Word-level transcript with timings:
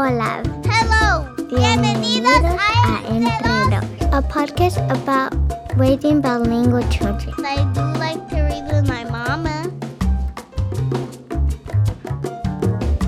Hola. 0.00 0.44
Hello. 0.62 1.26
Bienvenidos 1.50 2.54
a 2.86 3.02
Entre 3.10 3.34
Dos. 3.42 3.82
a 4.14 4.22
podcast 4.22 4.78
about 4.94 5.34
raising 5.76 6.20
bilingual 6.20 6.86
children. 6.88 7.34
I 7.38 7.66
do 7.74 7.82
like 7.98 8.22
to 8.28 8.42
read 8.46 8.62
with 8.70 8.86
my 8.86 9.02
mama. 9.10 9.66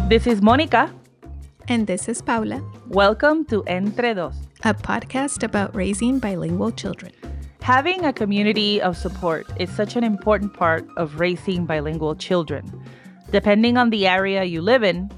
This 0.09 0.27
is 0.27 0.43
Monica. 0.43 0.93
And 1.69 1.87
this 1.87 2.09
is 2.09 2.21
Paula, 2.21 2.61
Welcome 2.89 3.45
to 3.45 3.63
Entre 3.69 4.13
Dos. 4.13 4.35
a 4.65 4.75
podcast 4.75 5.45
about 5.45 5.73
raising 5.77 6.19
bilingual 6.19 6.73
children. 6.73 7.13
Having 7.63 8.05
a 8.05 8.13
community 8.13 8.83
of 8.83 8.97
support 8.97 9.47
is 9.61 9.71
such 9.71 9.95
an 9.95 10.03
important 10.03 10.55
part 10.55 10.85
of 10.97 11.21
raising 11.21 11.67
bilingual 11.67 12.17
children. 12.17 12.67
Depending 13.31 13.77
on 13.77 13.91
the 13.91 14.09
area 14.09 14.43
you 14.43 14.61
live 14.61 14.83
in, 14.83 15.09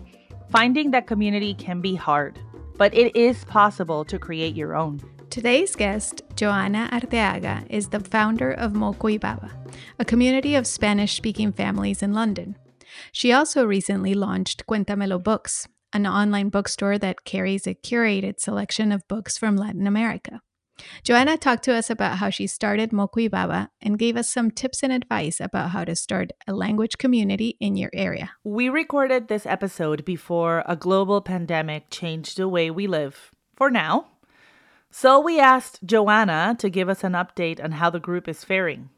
finding 0.52 0.90
that 0.90 1.06
community 1.06 1.54
can 1.54 1.80
be 1.80 1.94
hard, 1.94 2.38
but 2.76 2.94
it 2.94 3.16
is 3.16 3.42
possible 3.46 4.04
to 4.04 4.18
create 4.18 4.54
your 4.54 4.76
own. 4.76 5.00
Today's 5.30 5.74
guest, 5.74 6.20
Johanna 6.36 6.90
Arteaga, 6.92 7.66
is 7.70 7.88
the 7.88 8.00
founder 8.00 8.52
of 8.52 8.74
Moco 8.74 9.08
y 9.08 9.16
Baba, 9.16 9.50
a 9.98 10.04
community 10.04 10.54
of 10.54 10.66
Spanish 10.66 11.14
speaking 11.14 11.52
families 11.52 12.02
in 12.02 12.12
London. 12.12 12.56
She 13.12 13.32
also 13.32 13.64
recently 13.64 14.12
launched 14.12 14.66
Cuéntamelo 14.66 15.22
Books, 15.22 15.66
an 15.94 16.06
online 16.06 16.50
bookstore 16.50 16.98
that 16.98 17.24
carries 17.24 17.66
a 17.66 17.74
curated 17.74 18.38
selection 18.38 18.92
of 18.92 19.08
books 19.08 19.38
from 19.38 19.56
Latin 19.56 19.86
America. 19.86 20.42
Johanna 21.04 21.36
talked 21.36 21.64
to 21.64 21.74
us 21.74 21.90
about 21.90 22.18
how 22.18 22.30
she 22.30 22.46
started 22.46 22.92
Moco 22.92 23.20
y 23.20 23.28
Baba 23.28 23.70
and 23.80 23.98
gave 23.98 24.16
us 24.16 24.28
some 24.28 24.50
tips 24.50 24.82
and 24.82 24.92
advice 24.92 25.40
about 25.40 25.70
how 25.70 25.84
to 25.84 25.94
start 25.94 26.32
a 26.46 26.52
language 26.52 26.98
community 26.98 27.56
in 27.60 27.76
your 27.76 27.90
area. 27.92 28.32
We 28.44 28.68
recorded 28.68 29.28
this 29.28 29.46
episode 29.46 30.04
before 30.04 30.64
a 30.66 30.76
global 30.76 31.20
pandemic 31.20 31.90
changed 31.90 32.38
the 32.38 32.48
way 32.48 32.70
we 32.70 32.86
live, 32.86 33.30
for 33.56 33.70
now. 33.70 34.08
So 34.90 35.20
we 35.20 35.40
asked 35.40 35.84
Johanna 35.84 36.56
to 36.58 36.68
give 36.68 36.88
us 36.88 37.04
an 37.04 37.12
update 37.12 37.62
on 37.62 37.72
how 37.72 37.90
the 37.90 38.00
group 38.00 38.28
is 38.28 38.44
faring. 38.44 38.90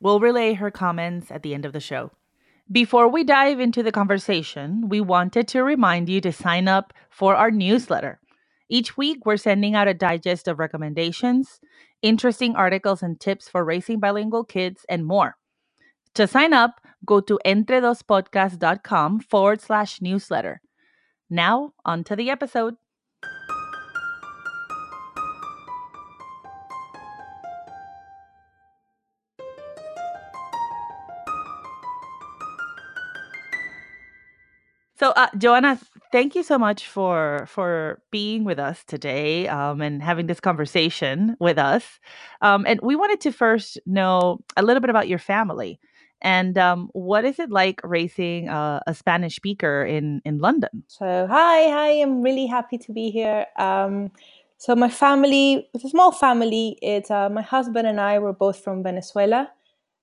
We'll 0.00 0.20
relay 0.20 0.54
her 0.54 0.70
comments 0.70 1.30
at 1.30 1.42
the 1.42 1.54
end 1.54 1.64
of 1.64 1.72
the 1.72 1.80
show. 1.80 2.10
Before 2.70 3.08
we 3.08 3.22
dive 3.22 3.60
into 3.60 3.82
the 3.82 3.92
conversation, 3.92 4.88
we 4.88 5.00
wanted 5.00 5.46
to 5.48 5.62
remind 5.62 6.08
you 6.08 6.20
to 6.22 6.32
sign 6.32 6.68
up 6.68 6.92
for 7.10 7.36
our 7.36 7.50
newsletter. 7.50 8.18
Each 8.72 8.96
week, 8.96 9.26
we're 9.26 9.36
sending 9.36 9.74
out 9.74 9.86
a 9.86 9.92
digest 9.92 10.48
of 10.48 10.58
recommendations, 10.58 11.60
interesting 12.00 12.56
articles 12.56 13.02
and 13.02 13.20
tips 13.20 13.46
for 13.46 13.66
raising 13.66 14.00
bilingual 14.00 14.44
kids, 14.44 14.86
and 14.88 15.04
more. 15.04 15.36
To 16.14 16.26
sign 16.26 16.54
up, 16.54 16.80
go 17.04 17.20
to 17.20 17.38
entredospodcast.com 17.44 19.20
forward 19.20 19.60
slash 19.60 20.00
newsletter. 20.00 20.62
Now, 21.28 21.74
on 21.84 22.02
to 22.04 22.16
the 22.16 22.30
episode. 22.30 22.76
So, 34.98 35.10
uh, 35.10 35.26
Johanna, 35.36 35.78
thank 36.12 36.34
you 36.34 36.42
so 36.42 36.58
much 36.58 36.86
for 36.86 37.46
for 37.48 38.02
being 38.10 38.44
with 38.44 38.58
us 38.58 38.84
today 38.84 39.48
um, 39.48 39.80
and 39.80 40.02
having 40.02 40.26
this 40.26 40.40
conversation 40.40 41.36
with 41.40 41.58
us. 41.58 41.98
Um, 42.40 42.64
and 42.68 42.78
we 42.82 42.94
wanted 42.94 43.20
to 43.22 43.32
first 43.32 43.78
know 43.86 44.38
a 44.56 44.62
little 44.62 44.80
bit 44.80 44.90
about 44.90 45.08
your 45.08 45.18
family 45.18 45.80
and 46.22 46.56
um, 46.56 46.88
what 46.92 47.24
is 47.24 47.38
it 47.38 47.50
like 47.50 47.80
raising 47.82 48.48
a, 48.48 48.80
a 48.86 48.94
Spanish 48.94 49.36
speaker 49.36 49.84
in 49.84 50.22
in 50.24 50.38
London? 50.38 50.84
So 50.86 51.26
hi, 51.28 51.68
hi! 51.68 51.90
I'm 52.00 52.22
really 52.22 52.46
happy 52.46 52.78
to 52.78 52.92
be 52.92 53.10
here. 53.10 53.46
Um, 53.58 54.12
so 54.56 54.76
my 54.76 54.88
family, 54.88 55.68
it's 55.74 55.84
a 55.84 55.88
small 55.88 56.12
family. 56.12 56.78
It's 56.80 57.10
uh, 57.10 57.28
my 57.28 57.42
husband 57.42 57.88
and 57.88 58.00
I 58.00 58.20
were 58.20 58.32
both 58.32 58.62
from 58.62 58.82
Venezuela. 58.84 59.50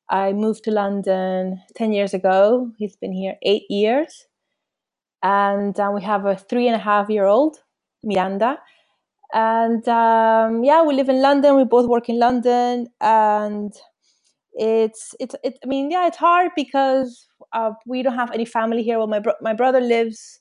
I 0.09 0.33
moved 0.33 0.65
to 0.65 0.71
London 0.71 1.61
ten 1.75 1.93
years 1.93 2.13
ago. 2.13 2.71
He's 2.77 2.97
been 2.97 3.13
here 3.13 3.37
eight 3.41 3.63
years, 3.69 4.27
and 5.23 5.79
uh, 5.79 5.91
we 5.93 6.01
have 6.03 6.25
a 6.25 6.35
three 6.35 6.67
and 6.67 6.75
a 6.75 6.79
half 6.79 7.09
year 7.09 7.25
old, 7.25 7.57
Miranda. 8.03 8.59
And 9.33 9.87
um, 9.87 10.63
yeah, 10.63 10.83
we 10.83 10.95
live 10.95 11.09
in 11.09 11.21
London. 11.21 11.55
We 11.57 11.65
both 11.65 11.87
work 11.87 12.09
in 12.09 12.19
London, 12.19 12.87
and 13.01 13.73
it's 14.53 15.15
it's 15.19 15.35
it. 15.43 15.59
I 15.63 15.67
mean, 15.67 15.91
yeah, 15.91 16.07
it's 16.07 16.17
hard 16.17 16.51
because 16.55 17.27
uh, 17.53 17.71
we 17.87 18.03
don't 18.03 18.15
have 18.15 18.31
any 18.31 18.45
family 18.45 18.83
here. 18.83 18.97
Well, 18.99 19.07
my 19.07 19.19
bro- 19.19 19.41
my 19.41 19.53
brother 19.53 19.81
lives 19.81 20.39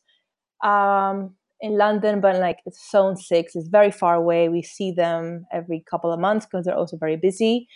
um, 0.65 1.35
in 1.61 1.79
London, 1.79 2.21
but 2.21 2.37
like 2.37 2.61
it's 2.67 2.91
zone 2.91 3.17
six. 3.17 3.57
It's 3.57 3.69
very 3.69 3.91
far 3.91 4.15
away. 4.15 4.49
We 4.49 4.63
see 4.63 4.93
them 4.93 5.47
every 5.53 5.85
couple 5.91 6.13
of 6.13 6.21
months 6.21 6.47
because 6.47 6.67
they're 6.67 6.77
also 6.79 6.97
very 6.99 7.17
busy. 7.17 7.69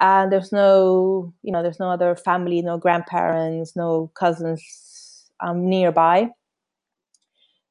And 0.00 0.32
there's 0.32 0.52
no, 0.52 1.34
you 1.42 1.52
know, 1.52 1.62
there's 1.62 1.80
no 1.80 1.90
other 1.90 2.16
family, 2.16 2.62
no 2.62 2.78
grandparents, 2.78 3.76
no 3.76 4.10
cousins 4.14 4.62
um, 5.40 5.68
nearby. 5.68 6.30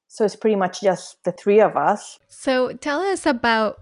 So 0.08 0.24
it's 0.24 0.36
pretty 0.36 0.56
much 0.56 0.82
just 0.82 1.24
the 1.24 1.32
three 1.32 1.60
of 1.60 1.76
us. 1.76 2.20
So 2.30 2.74
tell 2.74 3.02
us 3.02 3.26
about 3.26 3.78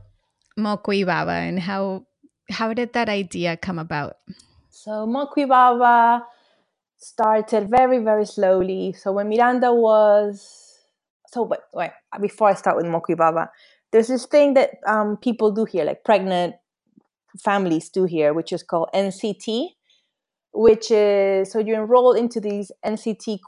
Moco 0.58 0.92
y 0.92 1.04
Baba 1.04 1.32
and 1.32 1.60
how 1.60 2.06
how 2.50 2.74
did 2.74 2.94
that 2.94 3.10
idea 3.10 3.58
come 3.58 3.80
about? 3.80 4.18
So 4.70 5.06
Moco 5.06 5.42
y 5.42 5.46
Baba 5.46 6.26
started 6.98 7.70
very, 7.70 8.00
very 8.00 8.26
slowly. 8.26 8.94
So 8.94 9.12
when 9.12 9.30
Miranda 9.30 9.74
was, 9.74 10.80
so 11.28 11.44
wait, 11.44 11.60
wait 11.74 11.92
before 12.22 12.50
I 12.50 12.54
start 12.54 12.78
with 12.78 12.86
Moco 12.86 13.14
y 13.14 13.16
Baba, 13.16 13.52
there's 13.92 14.08
this 14.08 14.26
thing 14.26 14.56
that 14.56 14.72
um, 14.88 15.18
people 15.18 15.52
do 15.52 15.66
here, 15.66 15.86
like 15.86 16.04
pregnant 16.04 16.56
families 17.40 17.90
do 17.90 18.06
here, 18.06 18.34
which 18.34 18.52
is 18.52 18.64
called 18.64 18.90
NCT, 18.94 19.68
which 20.54 20.92
is 20.92 21.52
so 21.52 21.60
you 21.60 21.74
enroll 21.74 22.14
into 22.14 22.40
these 22.40 22.72
NCT 22.86 23.40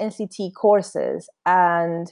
NCT 0.00 0.54
courses, 0.54 1.28
and 1.46 2.10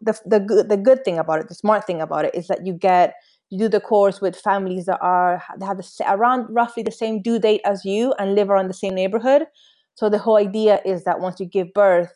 the 0.00 0.18
the 0.24 0.40
good 0.40 0.68
the 0.68 0.76
good 0.76 1.04
thing 1.04 1.18
about 1.18 1.40
it, 1.40 1.48
the 1.48 1.54
smart 1.54 1.86
thing 1.86 2.00
about 2.00 2.24
it, 2.24 2.34
is 2.34 2.46
that 2.48 2.64
you 2.66 2.72
get 2.72 3.14
you 3.50 3.58
do 3.58 3.68
the 3.68 3.80
course 3.80 4.20
with 4.20 4.36
families 4.36 4.86
that 4.86 5.00
are 5.02 5.42
they 5.58 5.66
have 5.66 5.76
the, 5.76 6.04
around 6.08 6.46
roughly 6.50 6.82
the 6.82 6.92
same 6.92 7.20
due 7.20 7.38
date 7.38 7.60
as 7.64 7.84
you 7.84 8.14
and 8.18 8.34
live 8.34 8.48
around 8.48 8.68
the 8.68 8.74
same 8.74 8.94
neighborhood. 8.94 9.46
So 9.94 10.08
the 10.08 10.18
whole 10.18 10.36
idea 10.36 10.80
is 10.84 11.04
that 11.04 11.20
once 11.20 11.40
you 11.40 11.46
give 11.46 11.72
birth, 11.74 12.12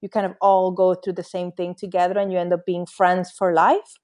you 0.00 0.08
kind 0.08 0.24
of 0.24 0.34
all 0.40 0.70
go 0.70 0.94
through 0.94 1.14
the 1.14 1.24
same 1.24 1.50
thing 1.52 1.74
together, 1.74 2.18
and 2.18 2.32
you 2.32 2.38
end 2.38 2.52
up 2.52 2.64
being 2.64 2.86
friends 2.86 3.30
for 3.30 3.52
life. 3.52 3.98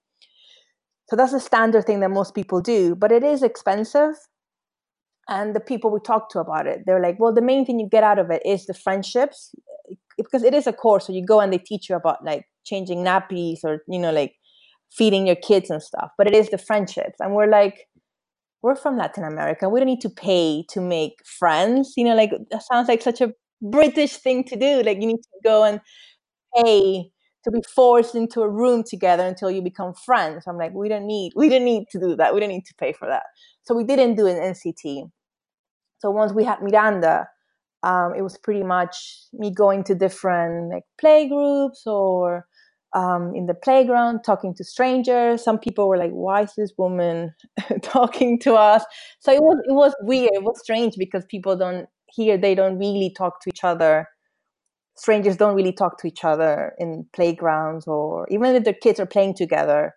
So 1.09 1.17
that's 1.17 1.33
a 1.33 1.41
standard 1.41 1.85
thing 1.85 2.01
that 2.01 2.11
most 2.11 2.35
people 2.35 2.61
do, 2.61 2.97
but 2.97 3.13
it 3.13 3.23
is 3.23 3.43
expensive. 3.43 4.15
And 5.29 5.55
the 5.55 5.61
people 5.61 5.91
we 5.91 6.01
talk 6.01 6.31
to 6.31 6.39
about 6.41 6.67
it, 6.67 6.83
they're 6.87 7.01
like, 7.01 7.19
well, 7.19 7.33
the 7.33 7.43
main 7.43 7.65
thing 7.65 7.81
you 7.81 7.89
get 7.89 8.05
out 8.05 8.19
of 8.19 8.31
it 8.31 8.43
is 8.45 8.67
the 8.67 8.75
friendships 8.75 9.55
because 10.17 10.43
it 10.43 10.55
is 10.55 10.67
a 10.67 10.73
course. 10.73 11.07
So 11.07 11.13
you 11.13 11.25
go 11.25 11.41
and 11.41 11.53
they 11.53 11.59
teach 11.59 11.89
you 11.89 11.97
about 11.97 12.25
like 12.25 12.47
changing 12.65 13.05
nappies 13.05 13.59
or, 13.65 13.83
you 13.89 13.99
know, 13.99 14.13
like 14.13 14.35
feeding 14.93 15.27
your 15.27 15.37
kids 15.37 15.71
and 15.71 15.83
stuff, 15.83 16.11
but 16.17 16.27
it 16.27 16.35
is 16.35 16.51
the 16.51 16.59
friendships. 16.59 17.17
And 17.21 17.35
we're 17.35 17.49
like, 17.49 17.87
we're 18.63 18.77
from 18.77 18.97
Latin 18.97 19.25
America. 19.25 19.69
We 19.69 19.81
don't 19.81 19.89
need 19.89 20.01
to 20.03 20.11
pay 20.11 20.65
to 20.71 20.81
make 20.81 21.15
friends. 21.39 21.95
You 21.97 22.05
know, 22.05 22.15
like 22.15 22.33
that 22.51 22.63
sounds 22.63 22.89
like 22.89 23.03
such 23.03 23.21
a 23.21 23.33
British 23.61 24.17
thing 24.17 24.45
to 24.45 24.57
do. 24.57 24.83
Like 24.83 25.01
you 25.01 25.07
need 25.07 25.23
to 25.23 25.41
go 25.45 25.65
and 25.65 25.81
pay 26.57 27.11
to 27.45 27.51
be 27.51 27.63
forced 27.63 28.15
into 28.15 28.43
a 28.43 28.49
room 28.49 28.83
together 28.83 29.25
until 29.25 29.51
you 29.51 29.63
become 29.63 29.95
friends. 29.95 30.45
I'm 30.47 30.57
like, 30.59 30.73
we 30.75 30.89
don't 30.89 31.07
need, 31.07 31.33
we 31.37 31.49
don't 31.49 31.65
need 31.65 31.89
to 31.91 32.01
do 32.01 32.17
that. 32.17 32.35
We 32.35 32.41
don't 32.41 32.49
need 32.49 32.67
to 32.67 32.75
pay 32.75 32.93
for 32.93 33.07
that. 33.09 33.25
So 33.63 33.75
we 33.75 33.85
didn't 33.85 34.17
do 34.17 34.27
an 34.27 34.37
NCT. 34.37 35.11
So 35.99 36.11
once 36.11 36.33
we 36.33 36.45
had 36.45 36.61
Miranda, 36.63 37.29
um, 37.83 38.15
it 38.17 38.23
was 38.23 38.39
pretty 38.39 38.63
much 38.63 39.19
me 39.33 39.53
going 39.53 39.85
to 39.85 39.95
different 39.95 40.71
like 40.73 40.85
play 40.99 41.29
groups 41.29 41.87
or 41.87 42.47
um, 42.95 43.35
in 43.35 43.47
the 43.47 43.55
playground 43.55 44.21
talking 44.25 44.55
to 44.55 44.65
strangers. 44.65 45.43
Some 45.43 45.59
people 45.59 45.89
were 45.89 45.99
like, 45.99 46.13
"Why 46.13 46.43
is 46.43 46.55
this 46.57 46.73
woman 46.79 47.35
talking 47.83 48.39
to 48.41 48.55
us?" 48.55 48.85
So 49.21 49.33
it 49.33 49.41
was 49.43 49.59
it 49.69 49.73
was 49.73 49.95
weird. 50.01 50.31
It 50.33 50.43
was 50.45 50.61
strange 50.61 50.95
because 50.97 51.25
people 51.27 51.57
don't 51.57 51.87
here. 52.11 52.39
They 52.39 52.55
don't 52.55 52.79
really 52.79 53.13
talk 53.17 53.41
to 53.43 53.51
each 53.51 53.65
other. 53.65 54.09
Strangers 54.97 55.37
don't 55.37 55.57
really 55.57 55.73
talk 55.73 55.99
to 55.99 56.07
each 56.07 56.25
other 56.25 56.73
in 56.79 57.07
playgrounds 57.13 57.87
or 57.87 58.29
even 58.31 58.55
if 58.55 58.65
their 58.65 58.75
kids 58.75 59.01
are 59.01 59.07
playing 59.07 59.35
together. 59.35 59.95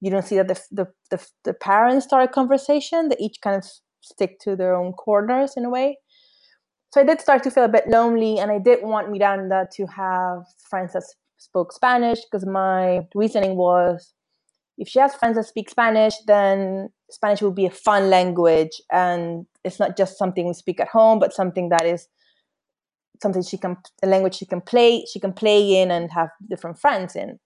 You 0.00 0.10
don't 0.10 0.24
see 0.24 0.36
that 0.36 0.48
the 0.48 0.60
the 0.70 0.86
the, 1.10 1.26
the 1.44 1.54
parents 1.54 2.06
start 2.06 2.28
a 2.28 2.32
conversation. 2.32 3.08
They 3.08 3.16
each 3.20 3.38
kind 3.42 3.56
of 3.56 3.64
stick 4.00 4.40
to 4.40 4.56
their 4.56 4.74
own 4.74 4.92
corners 4.92 5.54
in 5.56 5.64
a 5.64 5.70
way. 5.70 5.98
So 6.92 7.00
I 7.00 7.04
did 7.04 7.20
start 7.20 7.42
to 7.44 7.50
feel 7.50 7.64
a 7.64 7.68
bit 7.68 7.88
lonely, 7.88 8.38
and 8.38 8.50
I 8.50 8.58
did 8.58 8.82
want 8.82 9.10
Miranda 9.10 9.68
to 9.74 9.86
have 9.86 10.44
friends 10.68 10.92
that 10.92 11.04
spoke 11.38 11.72
Spanish 11.72 12.20
because 12.24 12.44
my 12.46 13.06
reasoning 13.14 13.56
was 13.56 14.12
if 14.78 14.88
she 14.88 14.98
has 14.98 15.14
friends 15.14 15.36
that 15.36 15.46
speak 15.46 15.70
Spanish, 15.70 16.14
then 16.26 16.88
Spanish 17.10 17.42
will 17.42 17.52
be 17.52 17.66
a 17.66 17.70
fun 17.70 18.10
language 18.10 18.80
and 18.90 19.46
it's 19.64 19.78
not 19.78 19.96
just 19.96 20.18
something 20.18 20.46
we 20.46 20.54
speak 20.54 20.80
at 20.80 20.88
home, 20.88 21.18
but 21.18 21.32
something 21.32 21.68
that 21.68 21.84
is 21.84 22.08
something 23.22 23.42
she 23.42 23.56
can 23.56 23.76
a 24.02 24.06
language 24.06 24.34
she 24.34 24.46
can 24.46 24.60
play 24.60 25.04
she 25.10 25.20
can 25.20 25.32
play 25.32 25.80
in 25.80 25.90
and 25.90 26.10
have 26.12 26.30
different 26.50 26.78
friends 26.78 27.16
in. 27.16 27.38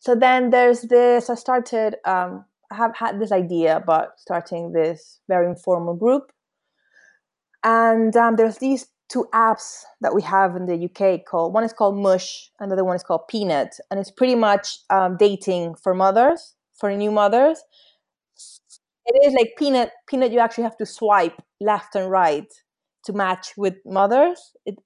so 0.00 0.14
then 0.14 0.50
there's 0.50 0.82
this. 0.82 1.30
I 1.30 1.34
started. 1.34 1.96
Um, 2.04 2.44
I 2.70 2.76
have 2.76 2.94
had 2.96 3.18
this 3.18 3.32
idea 3.32 3.76
about 3.76 4.18
starting 4.18 4.72
this 4.72 5.20
very 5.28 5.46
informal 5.46 5.94
group, 5.94 6.32
and 7.64 8.14
um, 8.16 8.36
there's 8.36 8.58
these 8.58 8.86
two 9.08 9.26
apps 9.32 9.84
that 10.02 10.14
we 10.14 10.20
have 10.22 10.54
in 10.54 10.66
the 10.66 10.84
UK 10.84 11.24
called 11.24 11.54
one 11.54 11.64
is 11.64 11.72
called 11.72 11.96
Mush, 11.96 12.50
another 12.60 12.84
one 12.84 12.96
is 12.96 13.02
called 13.02 13.26
Peanut, 13.28 13.78
and 13.90 13.98
it's 13.98 14.10
pretty 14.10 14.34
much 14.34 14.78
um, 14.90 15.16
dating 15.16 15.74
for 15.76 15.94
mothers, 15.94 16.54
for 16.74 16.94
new 16.94 17.10
mothers. 17.10 17.62
It 19.06 19.26
is 19.26 19.34
like 19.34 19.54
Peanut. 19.58 19.90
Peanut, 20.06 20.32
you 20.32 20.38
actually 20.38 20.64
have 20.64 20.76
to 20.76 20.86
swipe 20.86 21.40
left 21.60 21.94
and 21.94 22.10
right 22.10 22.52
to 23.08 23.14
match 23.14 23.54
with 23.58 23.76
mothers. 23.86 24.40
It, 24.66 24.76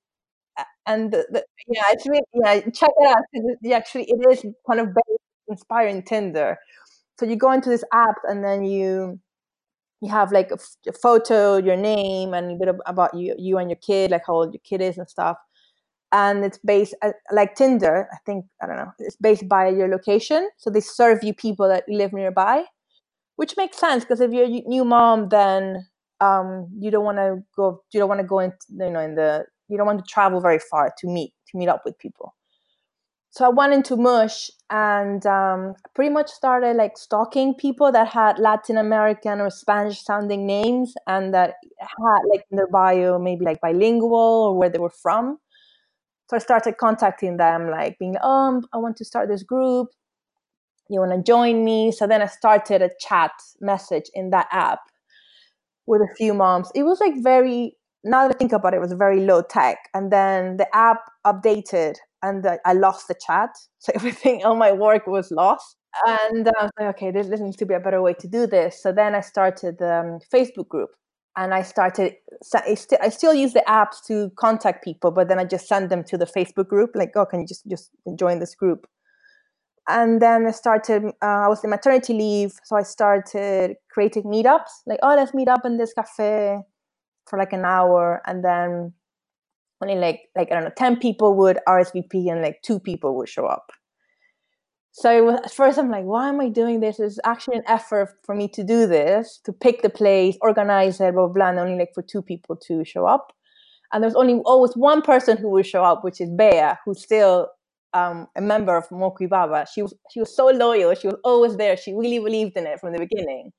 and 0.87 1.13
the, 1.13 1.27
the, 1.31 1.45
yeah, 1.69 1.85
it's 1.91 2.07
really 2.07 2.23
yeah. 2.35 2.61
Check 2.71 2.91
it 2.97 3.09
out. 3.09 3.23
It, 3.33 3.73
actually, 3.73 4.05
it 4.09 4.21
is 4.31 4.45
kind 4.69 4.81
of 4.81 4.87
very 4.89 5.19
inspiring 5.49 6.03
Tinder. 6.03 6.59
So 7.19 7.27
you 7.27 7.37
go 7.37 7.53
into 7.53 7.71
this 7.71 7.85
app 7.93 8.17
and 8.29 8.45
then 8.45 8.65
you 8.65 9.21
you 10.01 10.11
have 10.11 10.33
like 10.33 10.51
a, 10.51 10.55
f- 10.55 10.77
a 10.89 10.93
photo, 10.93 11.59
your 11.59 11.77
name, 11.77 12.35
and 12.35 12.53
a 12.53 12.57
bit 12.57 12.69
of, 12.69 12.81
about 12.87 13.15
you, 13.15 13.35
you 13.39 13.59
and 13.59 13.71
your 13.71 13.79
kid, 13.79 14.11
like 14.11 14.25
how 14.27 14.35
old 14.35 14.53
your 14.55 14.61
kid 14.65 14.81
is 14.83 14.99
and 14.99 15.09
stuff. 15.09 15.39
And 16.13 16.45
it's 16.45 16.59
based 16.59 16.95
uh, 17.03 17.13
like 17.33 17.55
Tinder. 17.55 18.09
I 18.13 18.19
think 18.27 18.45
I 18.63 18.67
don't 18.67 18.77
know. 18.77 18.93
It's 18.99 19.17
based 19.17 19.49
by 19.49 19.69
your 19.69 19.89
location, 19.89 20.51
so 20.59 20.71
they 20.71 20.81
serve 20.81 21.25
you 21.25 21.35
people 21.35 21.69
that 21.69 21.85
live 21.89 22.13
nearby, 22.13 22.65
which 23.37 23.57
makes 23.57 23.79
sense 23.79 24.05
because 24.05 24.21
if 24.21 24.33
you're 24.33 24.47
a 24.47 24.63
new 24.69 24.85
mom, 24.85 25.29
then 25.31 25.87
um, 26.23 26.69
you 26.79 26.91
don't 26.91 27.05
want 27.05 27.19
to 27.19 27.43
go. 27.57 27.83
You 27.93 28.01
don't 28.01 28.09
want 28.09 28.21
to 28.21 28.27
go 28.27 28.39
into 28.39 28.57
you 28.71 28.91
know 28.91 29.01
in 29.01 29.15
the. 29.15 29.45
You 29.69 29.79
don't 29.79 29.87
want 29.87 30.05
to 30.05 30.11
travel 30.11 30.41
very 30.41 30.59
far 30.59 30.93
to 30.99 31.07
meet 31.07 31.33
to 31.49 31.57
meet 31.57 31.69
up 31.69 31.83
with 31.85 31.99
people 31.99 32.35
so 33.33 33.47
I 33.47 33.49
went 33.49 33.73
into 33.73 33.97
Mush 33.97 34.51
and 34.69 35.25
um, 35.25 35.75
pretty 35.95 36.11
much 36.11 36.29
started 36.29 36.77
like 36.77 36.99
stalking 36.99 37.55
people 37.55 37.91
that 37.91 38.09
had 38.09 38.39
Latin 38.39 38.77
American 38.77 39.41
or 39.41 39.49
Spanish 39.49 40.05
sounding 40.05 40.47
names 40.47 40.93
and 41.07 41.33
that 41.33 41.55
had 41.81 42.19
like 42.31 42.45
in 42.51 42.59
their 42.59 42.67
bio 42.67 43.19
maybe 43.19 43.43
like 43.43 43.59
bilingual 43.63 44.13
or 44.13 44.59
where 44.59 44.69
they 44.69 44.79
were 44.79 44.91
from. 44.91 45.39
So 46.29 46.37
I 46.37 46.41
started 46.41 46.77
contacting 46.77 47.39
them, 47.39 47.71
like 47.71 47.99
being, 47.99 48.17
um, 48.23 48.67
I 48.75 48.77
want 48.77 48.99
to 48.99 49.05
start 49.05 49.31
this 49.31 49.43
group. 49.43 49.89
You 50.91 51.01
want 51.01 51.13
to 51.13 51.23
join 51.23 51.65
me? 51.65 51.91
So 51.91 52.07
then 52.07 52.21
I 52.21 52.27
started 52.27 52.83
a 52.83 52.91
chat 53.01 53.33
message 53.63 54.11
in 54.13 54.29
that 54.31 54.49
app 54.53 54.81
with 55.93 56.01
a 56.01 56.15
few 56.17 56.35
moms. 56.35 56.73
It 56.75 56.83
was 56.85 56.99
like 56.99 57.15
very 57.23 57.77
now 58.05 58.27
that 58.27 58.35
I 58.35 58.39
think 58.39 58.53
about 58.53 58.75
it, 58.75 58.79
it 58.79 58.81
was 58.81 58.93
very 58.93 59.21
low 59.21 59.43
tech. 59.43 59.79
And 59.95 60.13
then 60.13 60.57
the 60.57 60.67
app 60.75 61.01
updated 61.27 61.97
and 62.23 62.45
I 62.65 62.73
lost 62.73 63.09
the 63.09 63.15
chat. 63.15 63.51
So 63.79 63.93
everything, 63.95 64.45
all 64.45 64.57
my 64.57 64.73
work 64.73 65.07
was 65.07 65.31
lost. 65.31 65.77
And 66.07 66.49
I 66.49 66.63
was 66.63 66.71
like, 66.81 66.89
okay, 66.97 67.11
this 67.11 67.29
needs 67.41 67.57
to 67.57 67.67
be 67.67 67.75
a 67.75 67.81
better 67.81 68.01
way 68.01 68.15
to 68.15 68.27
do 68.27 68.47
this. 68.47 68.83
So 68.83 68.93
then 68.93 69.15
I 69.15 69.21
started 69.21 69.77
the 69.79 69.95
um, 69.95 70.19
Facebook 70.33 70.69
group 70.69 70.91
and 71.37 71.53
I 71.53 71.63
started, 71.63 72.15
I, 72.55 72.75
st- 72.75 73.01
I 73.01 73.11
still 73.11 73.35
use 73.35 73.53
the 73.53 73.65
apps 73.69 74.05
to 74.07 74.31
contact 74.37 74.83
people, 74.83 75.11
but 75.11 75.29
then 75.29 75.39
I 75.39 75.45
just 75.45 75.69
send 75.69 75.91
them 75.91 76.03
to 76.05 76.17
the 76.17 76.25
Facebook 76.25 76.69
group, 76.69 76.91
like, 76.95 77.13
oh, 77.15 77.27
can 77.27 77.41
you 77.41 77.47
just, 77.47 77.69
just 77.69 77.91
join 78.19 78.39
this 78.39 78.55
group? 78.55 78.87
And 79.89 80.23
then 80.23 80.47
I 80.47 80.53
started, 80.53 81.05
uh, 81.23 81.27
I 81.27 81.49
was 81.49 81.65
in 81.65 81.71
maternity 81.71 82.13
leave. 82.13 82.53
So 82.65 82.77
I 82.77 82.83
started 82.83 83.77
creating 83.91 84.25
meetups, 84.25 84.71
like, 84.87 85.01
oh, 85.03 85.15
let's 85.17 85.35
meet 85.35 85.49
up 85.49 85.65
in 85.65 85.77
this 85.77 85.93
cafe 85.93 86.61
for 87.27 87.39
like 87.39 87.53
an 87.53 87.65
hour. 87.65 88.23
And 88.27 88.45
then 88.45 88.93
only 89.83 89.97
like 89.97 90.21
like 90.37 90.51
I 90.51 90.55
don't 90.55 90.65
know, 90.65 90.71
ten 90.77 90.97
people 90.97 91.35
would 91.37 91.59
RSVP 91.69 92.31
and 92.31 92.41
like 92.41 92.63
two 92.63 92.79
people 92.79 93.17
would 93.17 93.29
show 93.29 93.47
up. 93.47 93.73
So 94.93 95.25
was, 95.25 95.41
at 95.45 95.53
first 95.53 95.79
I'm 95.79 95.91
like, 95.91 96.05
why 96.05 96.29
am 96.29 96.41
I 96.41 96.49
doing 96.49 96.81
this? 96.81 97.01
It's 97.01 97.19
actually 97.25 97.57
an 97.57 97.65
effort 97.67 98.11
for 98.25 98.35
me 98.35 98.47
to 98.49 98.63
do 98.63 98.87
this, 98.87 99.41
to 99.45 99.53
pick 99.53 99.83
the 99.83 99.91
place, 99.91 100.37
organize 100.41 101.01
it, 101.01 101.15
blah 101.15 101.27
blah, 101.27 101.33
blah 101.33 101.49
and 101.49 101.59
only 101.59 101.79
like 101.79 101.93
for 101.95 102.03
two 102.03 102.23
people 102.23 102.57
to 102.69 102.85
show 102.85 103.07
up. 103.07 103.33
And 103.93 104.03
there's 104.03 104.15
only 104.15 104.35
always 104.45 104.73
one 104.75 105.03
person 105.03 105.37
who 105.37 105.51
will 105.51 105.63
show 105.63 105.83
up, 105.83 106.05
which 106.05 106.21
is 106.21 106.31
Bea, 106.31 106.73
who's 106.85 107.03
still 107.03 107.49
um, 107.95 108.29
a 108.37 108.41
member 108.41 108.77
of 108.77 108.91
Moco 108.91 109.25
y 109.25 109.27
Baba. 109.27 109.67
She 109.73 109.83
was 109.83 109.95
she 110.11 110.21
was 110.21 110.35
so 110.35 110.47
loyal. 110.47 110.95
She 110.95 111.09
was 111.09 111.17
always 111.25 111.57
there. 111.57 111.77
She 111.77 111.93
really 111.93 112.19
believed 112.19 112.57
in 112.57 112.67
it 112.67 112.81
from 112.81 112.93
the 112.93 112.99
beginning. 112.99 113.53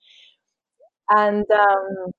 And 1.09 1.45
um, 1.51 2.11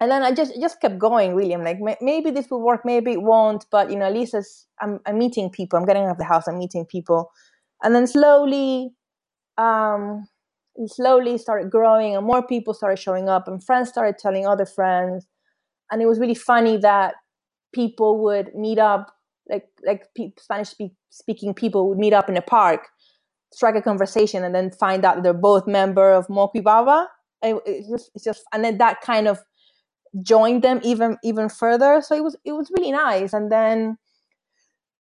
and 0.00 0.10
then 0.10 0.22
I 0.22 0.32
just 0.32 0.60
just 0.60 0.80
kept 0.80 0.98
going. 0.98 1.34
Really, 1.34 1.54
I'm 1.54 1.64
like, 1.64 1.78
maybe 2.00 2.30
this 2.30 2.50
will 2.50 2.62
work, 2.62 2.82
maybe 2.84 3.12
it 3.12 3.22
won't. 3.22 3.64
But 3.70 3.90
you 3.90 3.96
know, 3.96 4.06
at 4.06 4.12
least 4.12 4.34
I'm, 4.80 5.00
I'm 5.06 5.18
meeting 5.18 5.50
people, 5.50 5.78
I'm 5.78 5.86
getting 5.86 6.04
out 6.04 6.10
of 6.10 6.18
the 6.18 6.24
house, 6.24 6.46
I'm 6.46 6.58
meeting 6.58 6.84
people, 6.84 7.30
and 7.82 7.94
then 7.94 8.06
slowly, 8.06 8.90
um, 9.56 10.28
slowly 10.86 11.38
started 11.38 11.70
growing, 11.70 12.16
and 12.16 12.26
more 12.26 12.46
people 12.46 12.74
started 12.74 12.98
showing 12.98 13.28
up, 13.28 13.48
and 13.48 13.64
friends 13.64 13.88
started 13.88 14.18
telling 14.18 14.46
other 14.46 14.66
friends, 14.66 15.26
and 15.90 16.02
it 16.02 16.06
was 16.06 16.18
really 16.18 16.34
funny 16.34 16.76
that 16.78 17.14
people 17.72 18.22
would 18.24 18.54
meet 18.54 18.78
up, 18.78 19.14
like 19.48 19.68
like 19.86 20.08
Spanish 20.38 20.70
speak, 20.70 20.92
speaking 21.14 21.54
people 21.54 21.88
would 21.88 21.98
meet 21.98 22.12
up 22.12 22.28
in 22.28 22.36
a 22.36 22.42
park, 22.42 22.88
strike 23.52 23.76
a 23.76 23.82
conversation, 23.82 24.44
and 24.44 24.54
then 24.54 24.70
find 24.70 25.04
out 25.04 25.22
they're 25.22 25.32
both 25.32 25.66
member 25.66 26.12
of 26.12 26.28
Moco 26.28 26.52
y 26.56 26.60
Baba. 26.60 27.08
It, 27.42 27.56
it's 27.66 27.88
just, 27.88 28.10
it's 28.14 28.24
just, 28.24 28.44
and 28.52 28.64
then 28.64 28.78
that 28.78 29.00
kind 29.00 29.28
of 29.28 29.38
joined 30.22 30.62
them 30.62 30.80
even 30.82 31.16
even 31.22 31.48
further. 31.48 32.00
So 32.00 32.14
it 32.14 32.22
was 32.22 32.36
it 32.44 32.52
was 32.52 32.70
really 32.76 32.92
nice. 32.92 33.32
And 33.32 33.50
then 33.50 33.96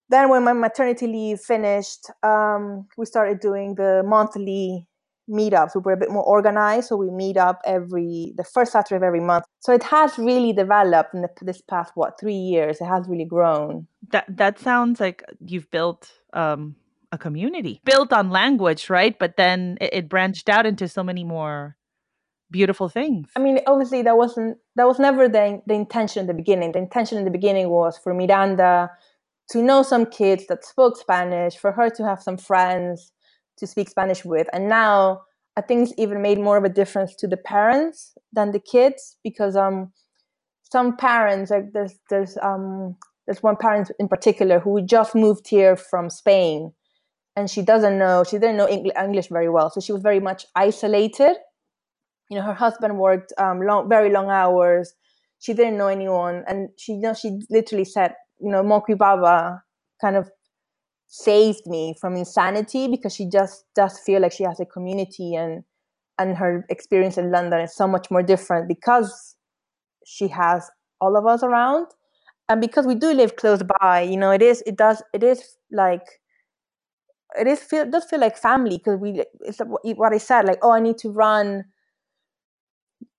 then 0.09 0.29
when 0.29 0.43
my 0.43 0.53
maternity 0.53 1.07
leave 1.07 1.39
finished, 1.39 2.09
um, 2.21 2.87
we 2.97 3.05
started 3.05 3.39
doing 3.39 3.75
the 3.75 4.03
monthly 4.05 4.87
meetups. 5.29 5.75
We 5.75 5.81
were 5.81 5.93
a 5.93 5.97
bit 5.97 6.11
more 6.11 6.23
organized, 6.23 6.87
so 6.87 6.95
we 6.95 7.09
meet 7.09 7.37
up 7.37 7.61
every 7.65 8.33
the 8.35 8.43
first 8.43 8.71
Saturday 8.71 8.97
of 8.97 9.03
every 9.03 9.19
month. 9.19 9.45
So 9.59 9.73
it 9.73 9.83
has 9.83 10.17
really 10.17 10.53
developed 10.53 11.13
in 11.13 11.21
the, 11.21 11.29
this 11.41 11.61
past 11.61 11.91
what 11.95 12.19
three 12.19 12.33
years. 12.33 12.81
It 12.81 12.85
has 12.85 13.07
really 13.07 13.25
grown. 13.25 13.87
That 14.11 14.25
that 14.37 14.59
sounds 14.59 14.99
like 14.99 15.23
you've 15.39 15.69
built 15.71 16.11
um, 16.33 16.75
a 17.11 17.17
community 17.17 17.81
built 17.85 18.11
on 18.11 18.29
language, 18.31 18.89
right? 18.89 19.17
But 19.17 19.37
then 19.37 19.77
it, 19.79 19.89
it 19.93 20.09
branched 20.09 20.49
out 20.49 20.65
into 20.65 20.87
so 20.87 21.03
many 21.03 21.23
more 21.23 21.77
beautiful 22.51 22.89
things. 22.89 23.29
I 23.35 23.39
mean, 23.39 23.59
obviously 23.65 24.01
that 24.03 24.17
wasn't 24.17 24.57
that 24.75 24.87
was 24.87 24.99
never 24.99 25.29
the 25.29 25.61
the 25.65 25.75
intention 25.75 26.21
in 26.21 26.27
the 26.27 26.33
beginning. 26.33 26.73
The 26.73 26.79
intention 26.79 27.17
in 27.17 27.23
the 27.23 27.31
beginning 27.31 27.69
was 27.69 27.97
for 27.97 28.13
Miranda 28.13 28.91
to 29.49 29.61
know 29.61 29.83
some 29.83 30.05
kids 30.05 30.47
that 30.47 30.65
spoke 30.65 30.97
Spanish, 30.97 31.55
for 31.55 31.71
her 31.71 31.89
to 31.89 32.03
have 32.03 32.21
some 32.21 32.37
friends 32.37 33.12
to 33.57 33.67
speak 33.67 33.89
Spanish 33.89 34.25
with. 34.25 34.47
And 34.53 34.67
now 34.67 35.21
I 35.55 35.61
think 35.61 35.83
it's 35.89 35.99
even 35.99 36.21
made 36.21 36.39
more 36.39 36.57
of 36.57 36.63
a 36.63 36.69
difference 36.69 37.15
to 37.17 37.27
the 37.27 37.37
parents 37.37 38.13
than 38.31 38.51
the 38.51 38.59
kids 38.59 39.17
because 39.23 39.55
um 39.55 39.91
some 40.63 40.97
parents 40.97 41.51
like 41.51 41.71
there's 41.73 41.93
there's 42.09 42.37
um 42.41 42.95
there's 43.27 43.43
one 43.43 43.55
parent 43.55 43.91
in 43.99 44.07
particular 44.07 44.59
who 44.59 44.81
just 44.81 45.15
moved 45.15 45.47
here 45.47 45.75
from 45.75 46.09
Spain 46.09 46.73
and 47.35 47.49
she 47.49 47.61
doesn't 47.61 47.97
know 47.97 48.23
she 48.23 48.37
didn't 48.37 48.57
know 48.57 48.67
English 48.67 49.27
very 49.27 49.49
well. 49.49 49.69
So 49.69 49.79
she 49.79 49.91
was 49.93 50.01
very 50.01 50.19
much 50.19 50.45
isolated. 50.55 51.35
You 52.29 52.37
know 52.37 52.43
her 52.43 52.53
husband 52.53 52.97
worked 52.97 53.33
um, 53.37 53.61
long, 53.61 53.89
very 53.89 54.09
long 54.09 54.29
hours. 54.29 54.93
She 55.39 55.53
didn't 55.53 55.77
know 55.77 55.87
anyone 55.87 56.43
and 56.47 56.69
she 56.77 56.93
you 56.93 57.01
know 57.01 57.13
she 57.13 57.39
literally 57.49 57.85
said 57.85 58.15
you 58.39 58.49
know 58.49 58.63
Moco 58.63 58.93
y 58.93 58.95
Baba 58.95 59.63
kind 60.01 60.15
of 60.15 60.31
saved 61.13 61.67
me 61.67 61.93
from 62.01 62.15
insanity 62.15 62.87
because 62.87 63.13
she 63.13 63.29
just 63.29 63.65
does 63.75 63.99
feel 63.99 64.19
like 64.19 64.31
she 64.31 64.43
has 64.43 64.59
a 64.59 64.65
community 64.65 65.35
and 65.35 65.63
and 66.17 66.35
her 66.35 66.65
experience 66.69 67.19
in 67.19 67.31
London 67.31 67.61
is 67.61 67.75
so 67.75 67.87
much 67.87 68.09
more 68.09 68.23
different 68.23 68.67
because 68.67 69.35
she 70.07 70.27
has 70.27 70.71
all 70.99 71.15
of 71.15 71.27
us 71.27 71.43
around 71.43 71.85
and 72.49 72.59
because 72.59 72.87
we 72.87 72.95
do 72.95 73.13
live 73.13 73.35
close 73.35 73.61
by 73.79 74.01
you 74.01 74.17
know 74.17 74.31
it 74.31 74.41
is 74.41 74.63
it 74.65 74.75
does 74.75 75.03
it 75.13 75.21
is 75.21 75.55
like 75.71 76.19
it 77.37 77.45
is 77.45 77.59
feel 77.59 77.87
does 77.87 78.05
feel 78.05 78.19
like 78.19 78.35
family 78.35 78.79
because 78.79 78.99
we 78.99 79.23
it's 79.41 79.59
what 79.59 80.13
I 80.13 80.17
said 80.17 80.45
like 80.45 80.57
oh 80.63 80.71
I 80.71 80.79
need 80.79 80.97
to 80.99 81.11
run 81.11 81.65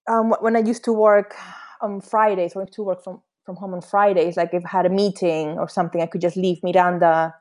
um, 0.08 0.34
when 0.40 0.56
I 0.56 0.60
used 0.60 0.84
to 0.84 0.92
work 0.92 1.36
on 1.80 2.00
Fridays, 2.00 2.54
I 2.54 2.58
went 2.58 2.72
to 2.72 2.82
work 2.82 3.02
from, 3.02 3.22
from 3.46 3.56
home 3.56 3.72
on 3.72 3.80
Fridays, 3.80 4.36
like 4.36 4.52
if 4.52 4.64
I 4.66 4.68
had 4.68 4.86
a 4.86 4.90
meeting 4.90 5.58
or 5.58 5.68
something, 5.68 6.02
I 6.02 6.06
could 6.06 6.20
just 6.20 6.36
leave 6.36 6.62
Miranda 6.62 7.34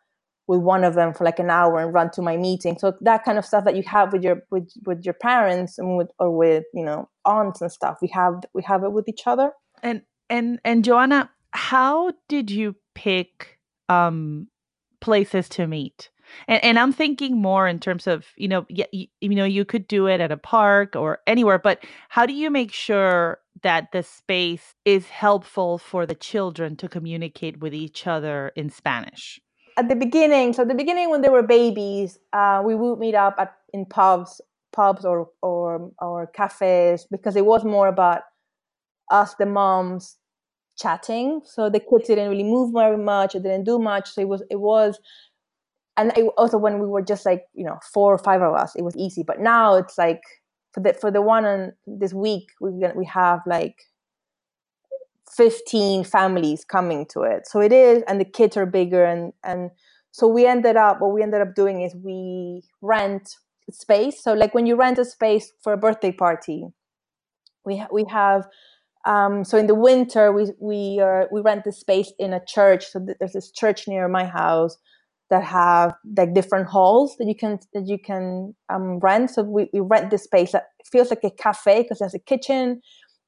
with 0.48 0.60
one 0.60 0.84
of 0.84 0.94
them 0.96 1.14
for 1.14 1.24
like 1.24 1.40
an 1.40 1.50
hour 1.50 1.80
and 1.80 1.94
run 1.94 2.12
to 2.12 2.22
my 2.22 2.38
meeting. 2.38 2.78
So 2.78 2.94
that 3.02 3.24
kind 3.24 3.38
of 3.38 3.46
stuff 3.46 3.64
that 3.66 3.76
you 3.76 3.84
have 3.84 4.12
with 4.12 4.24
your 4.24 4.44
with 4.52 4.72
with 4.86 5.06
your 5.06 5.14
parents 5.14 5.78
and 5.78 5.98
with 5.98 6.10
or 6.20 6.36
with 6.36 6.66
you 6.74 6.84
know 6.84 7.10
aunts 7.26 7.62
and 7.62 7.72
stuff, 7.72 8.00
we 8.02 8.10
have 8.10 8.44
we 8.54 8.64
have 8.64 8.84
it 8.84 8.92
with 8.92 9.08
each 9.08 9.24
other. 9.26 9.52
And 9.82 10.02
and 10.30 10.60
and 10.66 10.84
Johanna, 10.84 11.30
how 11.52 12.14
did 12.28 12.52
you 12.52 12.76
pick 12.94 13.60
um 13.90 14.48
places 15.00 15.50
to 15.50 15.68
meet? 15.68 16.10
And, 16.48 16.64
and 16.64 16.80
I'm 16.80 16.94
thinking 16.94 17.42
more 17.42 17.68
in 17.68 17.80
terms 17.80 18.08
of, 18.08 18.28
you 18.38 18.48
know, 18.48 18.66
you, 18.70 18.86
you 18.92 19.36
know, 19.36 19.46
you 19.46 19.66
could 19.66 19.88
do 19.88 20.08
it 20.08 20.22
at 20.22 20.32
a 20.32 20.38
park 20.38 20.96
or 20.96 21.20
anywhere, 21.28 21.60
but 21.60 21.86
how 22.10 22.26
do 22.26 22.34
you 22.34 22.50
make 22.50 22.72
sure 22.72 23.40
that 23.62 23.92
the 23.92 24.04
space 24.04 24.74
is 24.86 25.10
helpful 25.10 25.78
for 25.78 26.06
the 26.06 26.16
children 26.16 26.76
to 26.78 26.90
communicate 26.90 27.60
with 27.60 27.74
each 27.74 28.08
other 28.08 28.52
in 28.56 28.70
Spanish? 28.70 29.40
At 29.78 29.90
the 29.90 29.96
beginning, 29.96 30.54
so 30.54 30.64
at 30.64 30.68
the 30.68 30.76
beginning 30.76 31.10
when 31.10 31.22
they 31.22 31.30
were 31.30 31.44
babies, 31.44 32.20
uh, 32.34 32.62
we 32.66 32.76
would 32.76 33.00
meet 33.00 33.16
up 33.16 33.36
at 33.38 33.54
in 33.74 33.86
pubs, 33.86 34.42
pubs 34.72 35.06
or 35.06 35.30
or 35.42 35.92
or 36.00 36.28
cafes 36.28 37.08
because 37.10 37.36
it 37.36 37.46
was 37.46 37.64
more 37.64 37.88
about 37.88 38.22
us, 39.12 39.36
the 39.36 39.46
moms, 39.46 40.18
chatting. 40.78 41.42
So 41.46 41.70
the 41.70 41.80
kids 41.80 42.08
didn't 42.08 42.30
really 42.30 42.44
move 42.44 42.74
very 42.74 42.98
much. 42.98 43.36
It 43.36 43.44
didn't 43.44 43.66
do 43.66 43.80
much. 43.80 44.12
So 44.12 44.22
it 44.22 44.28
was 44.28 44.44
it 44.50 44.60
was, 44.60 45.00
and 45.98 46.12
it, 46.18 46.26
also 46.38 46.58
when 46.58 46.80
we 46.80 46.88
were 46.88 47.02
just 47.02 47.26
like 47.26 47.46
you 47.54 47.66
know 47.66 47.80
four 47.94 48.14
or 48.14 48.20
five 48.20 48.42
of 48.42 48.54
us, 48.54 48.76
it 48.76 48.84
was 48.84 48.96
easy. 48.98 49.24
But 49.24 49.40
now 49.40 49.76
it's 49.76 49.98
like 49.98 50.22
for 50.74 50.82
the 50.82 50.94
for 50.94 51.12
the 51.12 51.22
one 51.22 51.46
on 51.46 51.74
this 51.88 52.14
week 52.14 52.50
we 52.62 52.72
we 52.96 53.06
have 53.06 53.42
like 53.46 53.78
15 55.36 56.04
families 56.04 56.66
coming 56.66 57.06
to 57.14 57.22
it. 57.22 57.48
So 57.48 57.60
it 57.62 57.74
is 57.74 58.04
and 58.08 58.20
the 58.20 58.26
kids 58.26 58.58
are 58.58 58.66
bigger 58.66 59.04
and 59.04 59.34
and 59.44 59.72
so 60.12 60.28
we 60.28 60.46
ended 60.46 60.78
up 60.78 61.02
what 61.02 61.12
we 61.14 61.24
ended 61.24 61.42
up 61.42 61.56
doing 61.56 61.82
is 61.82 61.96
we 61.96 62.64
rent 62.82 63.36
space. 63.72 64.24
So 64.24 64.34
like 64.34 64.54
when 64.54 64.66
you 64.66 64.76
rent 64.76 65.00
a 65.00 65.06
space 65.06 65.52
for 65.64 65.74
a 65.74 65.78
birthday 65.78 66.12
party 66.12 66.68
we 67.66 67.78
ha- 67.78 67.88
we 67.92 68.06
have 68.10 68.48
um, 69.06 69.44
so 69.44 69.58
in 69.58 69.68
the 69.68 69.76
winter 69.76 70.32
we 70.32 70.52
we 70.60 71.00
are 71.02 71.28
we 71.32 71.42
rent 71.42 71.66
the 71.66 71.72
space 71.72 72.12
in 72.20 72.34
a 72.34 72.42
church. 72.46 72.86
So 72.88 73.06
there's 73.20 73.34
this 73.34 73.52
church 73.52 73.88
near 73.88 74.08
my 74.08 74.26
house 74.26 74.78
that 75.30 75.44
have 75.44 75.94
like 76.18 76.34
different 76.34 76.68
halls 76.68 77.16
that 77.18 77.28
you 77.28 77.36
can 77.36 77.60
that 77.74 77.88
you 77.88 77.98
can 78.00 78.56
um, 78.70 79.00
rent. 79.00 79.32
So 79.32 79.44
we, 79.44 79.70
we 79.74 79.82
rent 79.82 80.10
this 80.10 80.24
space 80.24 80.54
that 80.54 80.68
feels 80.92 81.10
like 81.10 81.24
a 81.24 81.32
cafe 81.32 81.84
because 81.84 82.00
there's 82.00 82.14
a 82.14 82.20
kitchen 82.20 82.82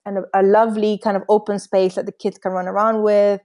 and 0.06 0.20
a, 0.20 0.24
a, 0.34 0.44
lovely 0.44 1.00
kind 1.04 1.18
of 1.18 1.24
open 1.30 1.60
space 1.60 1.96
that 1.96 2.06
the 2.06 2.12
kids 2.12 2.38
can 2.38 2.52
run 2.52 2.68
around 2.68 3.04
with. 3.04 3.42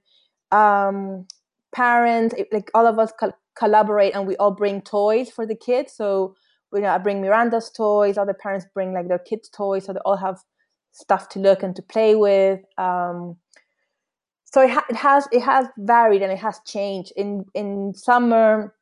Um, 0.52 1.26
parents, 1.72 2.34
like 2.52 2.70
all 2.74 2.86
of 2.86 2.98
us 2.98 3.12
co- 3.18 3.32
collaborate 3.56 4.14
and 4.14 4.26
we 4.26 4.36
all 4.36 4.50
bring 4.50 4.82
toys 4.82 5.30
for 5.30 5.46
the 5.46 5.54
kids. 5.54 5.92
So, 5.92 6.34
you 6.72 6.80
know, 6.80 6.88
I 6.88 6.98
bring 6.98 7.20
Miranda's 7.20 7.70
toys, 7.70 8.18
other 8.18 8.34
parents 8.34 8.66
bring 8.74 8.92
like 8.92 9.08
their 9.08 9.18
kids' 9.18 9.48
toys, 9.48 9.84
so 9.84 9.92
they 9.92 10.00
all 10.04 10.16
have 10.16 10.38
stuff 10.92 11.28
to 11.30 11.38
look 11.38 11.62
and 11.62 11.74
to 11.76 11.82
play 11.82 12.14
with. 12.14 12.60
Um, 12.78 13.36
so 14.44 14.62
it, 14.62 14.70
ha- 14.70 14.86
it 14.88 14.96
has 14.96 15.28
it 15.32 15.42
has 15.42 15.66
varied 15.78 16.22
and 16.22 16.32
it 16.32 16.38
has 16.38 16.60
changed. 16.66 17.12
In 17.16 17.44
in 17.54 17.94
summer, 17.94 18.74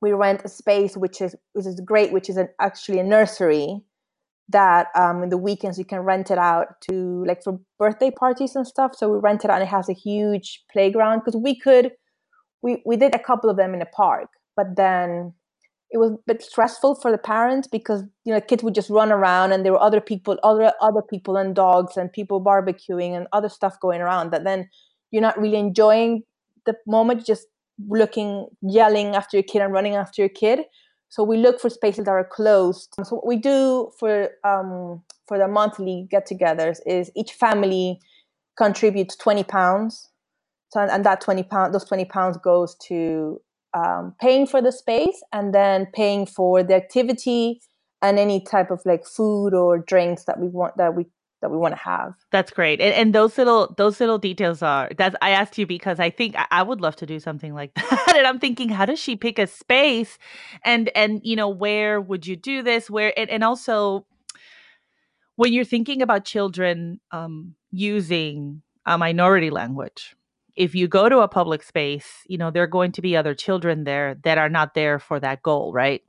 we 0.00 0.12
rent 0.12 0.42
a 0.44 0.48
space 0.48 0.96
which 0.96 1.20
is 1.20 1.36
which 1.52 1.66
is 1.66 1.80
great, 1.80 2.12
which 2.12 2.28
is 2.28 2.36
an, 2.36 2.48
actually 2.60 2.98
a 2.98 3.04
nursery 3.04 3.82
that 4.48 4.88
um, 4.94 5.22
in 5.22 5.28
the 5.28 5.38
weekends 5.38 5.78
you 5.78 5.84
can 5.84 6.00
rent 6.00 6.30
it 6.30 6.38
out 6.38 6.80
to 6.90 7.24
like 7.26 7.42
for 7.42 7.58
birthday 7.78 8.10
parties 8.10 8.54
and 8.54 8.66
stuff. 8.66 8.94
So 8.94 9.08
we 9.12 9.18
rent 9.18 9.44
it 9.44 9.50
out 9.50 9.60
and 9.60 9.64
it 9.64 9.70
has 9.70 9.88
a 9.88 9.92
huge 9.94 10.62
playground 10.72 11.22
because 11.24 11.40
we 11.40 11.58
could 11.58 11.92
we 12.62 12.82
we 12.86 12.96
did 12.96 13.14
a 13.14 13.18
couple 13.18 13.50
of 13.50 13.56
them 13.56 13.74
in 13.74 13.82
a 13.82 13.86
park, 13.86 14.28
but 14.56 14.76
then 14.76 15.32
it 15.90 15.98
was 15.98 16.12
a 16.12 16.18
bit 16.26 16.42
stressful 16.42 16.96
for 16.96 17.10
the 17.10 17.18
parents 17.18 17.68
because 17.68 18.02
you 18.24 18.32
know 18.32 18.40
kids 18.40 18.62
would 18.62 18.74
just 18.74 18.90
run 18.90 19.12
around 19.12 19.52
and 19.52 19.64
there 19.64 19.72
were 19.72 19.80
other 19.80 20.00
people 20.00 20.38
other 20.42 20.72
other 20.80 21.02
people 21.02 21.36
and 21.36 21.54
dogs 21.54 21.96
and 21.96 22.12
people 22.12 22.42
barbecuing 22.42 23.16
and 23.16 23.26
other 23.32 23.48
stuff 23.48 23.78
going 23.80 24.00
around 24.00 24.30
that 24.30 24.44
then 24.44 24.68
you're 25.10 25.22
not 25.22 25.38
really 25.38 25.58
enjoying 25.58 26.22
the 26.64 26.74
moment 26.86 27.24
just 27.24 27.46
looking 27.88 28.46
yelling 28.62 29.14
after 29.14 29.36
your 29.36 29.44
kid 29.44 29.62
and 29.62 29.72
running 29.72 29.94
after 29.94 30.22
your 30.22 30.28
kid 30.28 30.60
so 31.08 31.22
we 31.22 31.36
look 31.36 31.60
for 31.60 31.70
spaces 31.70 32.04
that 32.04 32.10
are 32.10 32.24
closed. 32.24 32.94
So 33.04 33.16
what 33.16 33.26
we 33.26 33.36
do 33.36 33.90
for 33.98 34.30
um, 34.44 35.02
for 35.26 35.38
the 35.38 35.48
monthly 35.48 36.06
get-togethers 36.10 36.78
is 36.86 37.10
each 37.16 37.32
family 37.32 38.00
contributes 38.56 39.16
twenty 39.16 39.44
pounds. 39.44 40.08
So 40.70 40.80
and 40.80 41.04
that 41.04 41.20
twenty 41.20 41.42
pound, 41.42 41.74
those 41.74 41.84
twenty 41.84 42.04
pounds 42.04 42.36
goes 42.36 42.76
to 42.88 43.40
um, 43.74 44.14
paying 44.20 44.46
for 44.46 44.60
the 44.60 44.72
space 44.72 45.22
and 45.32 45.54
then 45.54 45.86
paying 45.94 46.26
for 46.26 46.62
the 46.62 46.74
activity 46.74 47.60
and 48.02 48.18
any 48.18 48.40
type 48.40 48.70
of 48.70 48.80
like 48.84 49.06
food 49.06 49.54
or 49.54 49.78
drinks 49.78 50.24
that 50.24 50.38
we 50.38 50.48
want 50.48 50.76
that 50.76 50.94
we 50.94 51.06
that 51.46 51.52
we 51.52 51.58
want 51.58 51.74
to 51.74 51.80
have. 51.80 52.14
That's 52.32 52.50
great. 52.50 52.80
And, 52.80 52.92
and 52.92 53.14
those 53.14 53.38
little 53.38 53.72
those 53.76 54.00
little 54.00 54.18
details 54.18 54.62
are 54.62 54.90
that's 54.98 55.14
I 55.22 55.30
asked 55.30 55.56
you 55.58 55.66
because 55.66 56.00
I 56.00 56.10
think 56.10 56.34
I, 56.34 56.46
I 56.50 56.62
would 56.64 56.80
love 56.80 56.96
to 56.96 57.06
do 57.06 57.20
something 57.20 57.54
like 57.54 57.72
that. 57.76 58.14
and 58.16 58.26
I'm 58.26 58.40
thinking, 58.40 58.68
how 58.68 58.84
does 58.84 58.98
she 58.98 59.14
pick 59.14 59.38
a 59.38 59.46
space? 59.46 60.18
And 60.64 60.90
and 60.96 61.20
you 61.22 61.36
know, 61.36 61.48
where 61.48 62.00
would 62.00 62.26
you 62.26 62.34
do 62.34 62.62
this? 62.62 62.90
Where 62.90 63.16
and, 63.16 63.30
and 63.30 63.44
also 63.44 64.06
when 65.36 65.52
you're 65.52 65.64
thinking 65.64 66.02
about 66.02 66.24
children 66.24 66.98
um, 67.12 67.54
using 67.70 68.62
a 68.86 68.98
minority 68.98 69.50
language, 69.50 70.16
if 70.56 70.74
you 70.74 70.88
go 70.88 71.08
to 71.08 71.18
a 71.18 71.28
public 71.28 71.62
space, 71.62 72.08
you 72.26 72.38
know, 72.38 72.50
there 72.50 72.64
are 72.64 72.66
going 72.78 72.90
to 72.92 73.02
be 73.02 73.16
other 73.16 73.34
children 73.34 73.84
there 73.84 74.16
that 74.24 74.38
are 74.38 74.48
not 74.48 74.74
there 74.74 74.98
for 74.98 75.20
that 75.20 75.42
goal, 75.42 75.72
right? 75.72 76.02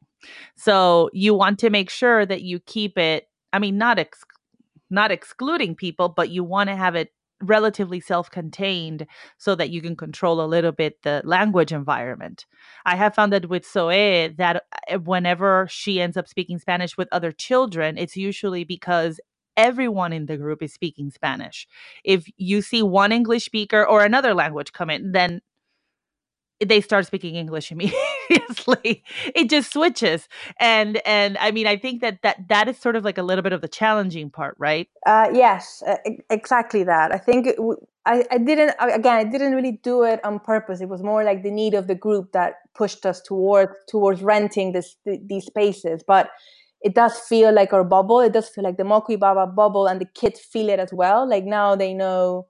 So 0.56 1.12
you 1.13 1.36
want 1.36 1.60
to 1.60 1.70
make 1.70 1.91
sure 1.91 2.25
that 2.25 2.41
you 2.41 2.60
keep 2.60 2.98
it, 2.98 3.27
I 3.53 3.60
mean, 3.60 3.77
not 3.77 4.00
ex- 4.00 4.24
not 4.89 5.12
excluding 5.12 5.75
people, 5.75 6.10
but 6.10 6.29
you 6.29 6.44
want 6.44 6.70
to 6.70 6.75
have 6.75 6.96
it 6.96 7.13
relatively 7.41 8.00
self-contained 8.00 9.06
so 9.38 9.53
that 9.53 9.70
you 9.70 9.82
can 9.82 9.96
control 9.96 10.41
a 10.41 10.48
little 10.48 10.72
bit 10.72 11.01
the 11.03 11.22
language 11.24 11.72
environment. 11.72 12.46
I 12.86 12.96
have 12.96 13.13
found 13.13 13.32
that 13.34 13.48
with 13.48 13.65
Zoe 13.65 14.29
that 14.38 14.63
uh, 14.91 14.98
whenever 14.98 15.67
she 15.70 16.01
ends 16.01 16.17
up 16.17 16.27
speaking 16.27 16.58
Spanish 16.58 16.98
with 16.98 17.08
other 17.12 17.32
children, 17.32 17.98
it's 17.98 18.17
usually 18.17 18.63
because 18.63 19.20
everyone 19.56 20.13
in 20.13 20.25
the 20.25 20.38
group 20.38 20.63
is 20.63 20.74
speaking 20.74 21.12
Spanish. 21.12 21.67
If 22.03 22.25
you 22.38 22.62
see 22.63 22.82
one 22.82 23.12
English 23.12 23.46
speaker 23.46 23.86
or 23.86 24.03
another 24.03 24.34
language 24.34 24.74
come 24.74 24.89
in, 24.89 25.12
then 25.12 25.41
they 26.65 26.82
start 26.82 27.06
speaking 27.06 27.36
english 27.36 27.72
immediately 27.72 28.00
it 28.29 29.50
just 29.50 29.74
switches 29.74 30.27
and 30.60 31.01
and 31.05 31.38
i 31.39 31.51
mean 31.51 31.67
i 31.67 31.77
think 31.77 32.01
that 32.01 32.22
that 32.22 32.38
that 32.50 32.67
is 32.67 32.77
sort 32.77 32.96
of 32.96 33.03
like 33.03 33.17
a 33.17 33.24
little 33.24 33.41
bit 33.41 33.53
of 33.53 33.62
the 33.62 33.67
challenging 33.67 34.29
part 34.29 34.55
right? 34.57 34.89
Uh, 35.05 35.27
yes 35.34 35.84
uh, 35.88 35.98
exactly 36.29 36.84
that 36.84 37.13
i 37.13 37.17
think 37.17 37.48
I, 38.05 38.25
I 38.31 38.38
didn't 38.38 38.75
again 38.79 39.15
i 39.15 39.24
didn't 39.24 39.53
really 39.53 39.79
do 39.84 40.03
it 40.03 40.24
on 40.24 40.39
purpose 40.39 40.81
it 40.81 40.89
was 40.89 41.03
more 41.03 41.24
like 41.24 41.43
the 41.43 41.51
need 41.51 41.74
of 41.74 41.88
the 41.88 41.96
group 41.96 42.31
that 42.34 42.55
pushed 42.75 43.05
us 43.05 43.22
towards 43.22 43.74
towards 43.88 44.22
renting 44.22 44.72
this 44.72 44.96
these 45.05 45.46
spaces 45.46 46.03
but 46.05 46.29
it 46.81 46.93
does 46.93 47.19
feel 47.19 47.51
like 47.51 47.74
our 47.74 47.84
bubble 47.84 48.19
it 48.19 48.34
does 48.34 48.50
feel 48.50 48.63
like 48.63 48.77
the 48.77 48.84
Moco 48.84 49.13
y 49.13 49.17
Baba 49.17 49.48
bubble 49.48 49.88
and 49.88 50.00
the 50.00 50.05
kids 50.05 50.39
feel 50.39 50.69
it 50.69 50.79
as 50.79 50.93
well 50.93 51.27
like 51.27 51.43
now 51.43 51.75
they 51.75 51.93
know 51.93 52.48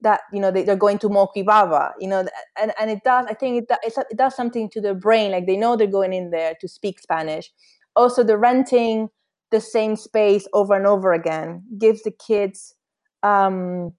that 0.00 0.20
you 0.32 0.40
know 0.40 0.50
they, 0.50 0.66
are 0.68 0.76
going 0.76 0.98
to 0.98 1.08
Moco 1.08 1.32
y 1.36 1.42
Baba, 1.42 1.92
you 1.98 2.08
know, 2.08 2.26
and, 2.60 2.72
and 2.80 2.90
it 2.90 3.00
does. 3.04 3.26
I 3.28 3.34
think 3.34 3.68
it, 3.70 3.78
it 3.82 4.16
does 4.16 4.36
something 4.36 4.70
to 4.70 4.80
their 4.80 4.94
brain. 4.94 5.32
Like 5.32 5.46
they 5.46 5.56
know 5.56 5.76
they're 5.76 5.86
going 5.86 6.12
in 6.12 6.30
there 6.30 6.54
to 6.60 6.68
speak 6.68 7.00
Spanish. 7.00 7.50
Also, 7.96 8.22
the 8.22 8.36
renting 8.36 9.08
the 9.50 9.60
same 9.60 9.96
space 9.96 10.46
over 10.52 10.74
and 10.74 10.86
over 10.86 11.12
again 11.12 11.62
gives 11.78 12.02
the 12.02 12.10
kids 12.10 12.74
um, 13.22 13.92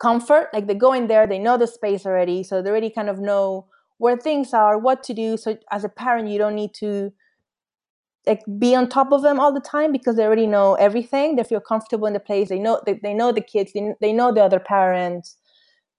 comfort. 0.00 0.48
Like 0.52 0.66
they 0.66 0.74
go 0.74 0.92
in 0.92 1.06
there, 1.06 1.26
they 1.26 1.38
know 1.38 1.56
the 1.56 1.66
space 1.66 2.04
already, 2.04 2.42
so 2.42 2.60
they 2.60 2.70
already 2.70 2.90
kind 2.90 3.08
of 3.08 3.18
know 3.18 3.66
where 3.98 4.16
things 4.16 4.52
are, 4.52 4.78
what 4.78 5.02
to 5.04 5.14
do. 5.14 5.36
So 5.36 5.56
as 5.70 5.84
a 5.84 5.88
parent, 5.88 6.28
you 6.28 6.38
don't 6.38 6.56
need 6.56 6.74
to 6.74 7.12
like 8.26 8.42
be 8.58 8.74
on 8.74 8.88
top 8.88 9.12
of 9.12 9.22
them 9.22 9.38
all 9.38 9.52
the 9.52 9.60
time 9.60 9.92
because 9.92 10.16
they 10.16 10.24
already 10.24 10.46
know 10.46 10.74
everything. 10.74 11.36
They 11.36 11.44
feel 11.44 11.60
comfortable 11.60 12.06
in 12.06 12.14
the 12.14 12.20
place. 12.20 12.48
They 12.48 12.58
know 12.58 12.80
they, 12.86 12.98
they 13.02 13.14
know 13.14 13.32
the 13.32 13.40
kids. 13.40 13.72
They, 13.72 13.94
they 14.00 14.12
know 14.12 14.32
the 14.32 14.42
other 14.42 14.60
parents. 14.60 15.36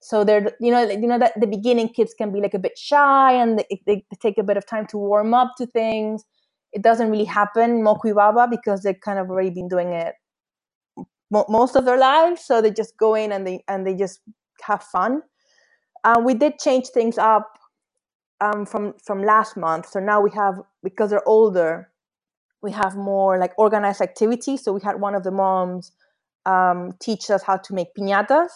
So 0.02 0.24
they're 0.24 0.54
you 0.60 0.72
know 0.72 0.84
you 0.90 1.08
know 1.08 1.20
that 1.20 1.40
the 1.40 1.48
beginning 1.48 1.90
kids 1.90 2.14
can 2.18 2.32
be 2.32 2.42
like 2.42 2.54
a 2.54 2.60
bit 2.60 2.78
shy 2.78 3.34
and 3.34 3.60
they, 3.60 3.82
they, 3.86 4.06
take 4.22 4.38
a 4.38 4.44
bit 4.44 4.58
of 4.58 4.66
time 4.66 4.88
to 4.88 4.98
warm 4.98 5.34
up 5.34 5.54
to 5.58 5.66
things. 5.66 6.24
It 6.74 6.82
doesn't 6.82 7.10
really 7.10 7.26
happen 7.26 7.84
Moco 7.84 8.10
y 8.10 8.14
Baba 8.14 8.48
because 8.50 8.84
they've 8.84 9.00
kind 9.00 9.20
of 9.20 9.30
already 9.30 9.50
been 9.50 9.68
doing 9.68 9.94
it 9.94 10.16
mo- 11.32 11.46
most 11.50 11.76
of 11.76 11.86
their 11.86 11.98
lives. 11.98 12.44
So 12.46 12.62
they 12.62 12.72
just 12.72 12.98
go 12.98 13.16
in 13.16 13.32
and 13.32 13.46
they 13.46 13.64
and 13.68 13.86
they 13.86 13.96
just 13.96 14.20
have 14.64 14.84
fun. 14.84 15.22
Uh, 16.04 16.22
we 16.24 16.34
did 16.34 16.60
change 16.60 16.88
things 16.90 17.18
up 17.18 17.58
um, 18.42 18.66
from 18.66 18.94
from 19.04 19.24
last 19.24 19.58
month. 19.58 19.90
So 19.90 20.00
now 20.00 20.22
we 20.22 20.32
have 20.32 20.62
because 20.84 21.10
they're 21.10 21.28
older 21.28 21.90
we 22.66 22.72
have 22.72 22.96
more 22.98 23.38
like 23.38 23.54
organized 23.58 24.02
activities. 24.02 24.64
So 24.64 24.74
we 24.74 24.82
had 24.82 25.00
one 25.00 25.16
of 25.16 25.24
the 25.24 25.32
moms 25.32 25.92
um, 26.48 26.94
teach 27.00 27.30
us 27.30 27.44
how 27.44 27.58
to 27.58 27.74
make 27.74 27.90
piñatas. 27.98 28.50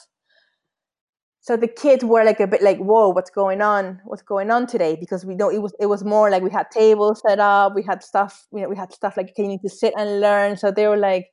So 1.42 1.56
the 1.56 1.68
kids 1.68 2.04
were 2.04 2.26
like 2.26 2.40
a 2.40 2.48
bit 2.48 2.62
like, 2.62 2.80
"Whoa, 2.80 3.10
what's 3.10 3.30
going 3.30 3.62
on? 3.62 4.02
What's 4.04 4.24
going 4.24 4.50
on 4.52 4.68
today?" 4.68 4.98
Because 5.00 5.26
we 5.26 5.36
know 5.36 5.50
it 5.50 5.62
was 5.62 5.74
it 5.80 5.86
was 5.86 6.04
more 6.04 6.30
like 6.30 6.44
we 6.44 6.52
had 6.52 6.70
tables 6.72 7.22
set 7.26 7.40
up, 7.40 7.76
we 7.76 7.84
had 7.84 8.04
stuff, 8.04 8.48
you 8.52 8.62
know, 8.62 8.70
we 8.74 8.76
had 8.76 8.92
stuff 8.92 9.16
like 9.16 9.32
you 9.38 9.48
need 9.48 9.62
to 9.62 9.70
sit 9.70 9.94
and 9.96 10.20
learn. 10.20 10.58
So 10.58 10.72
they 10.72 10.88
were 10.88 10.98
like, 10.98 11.28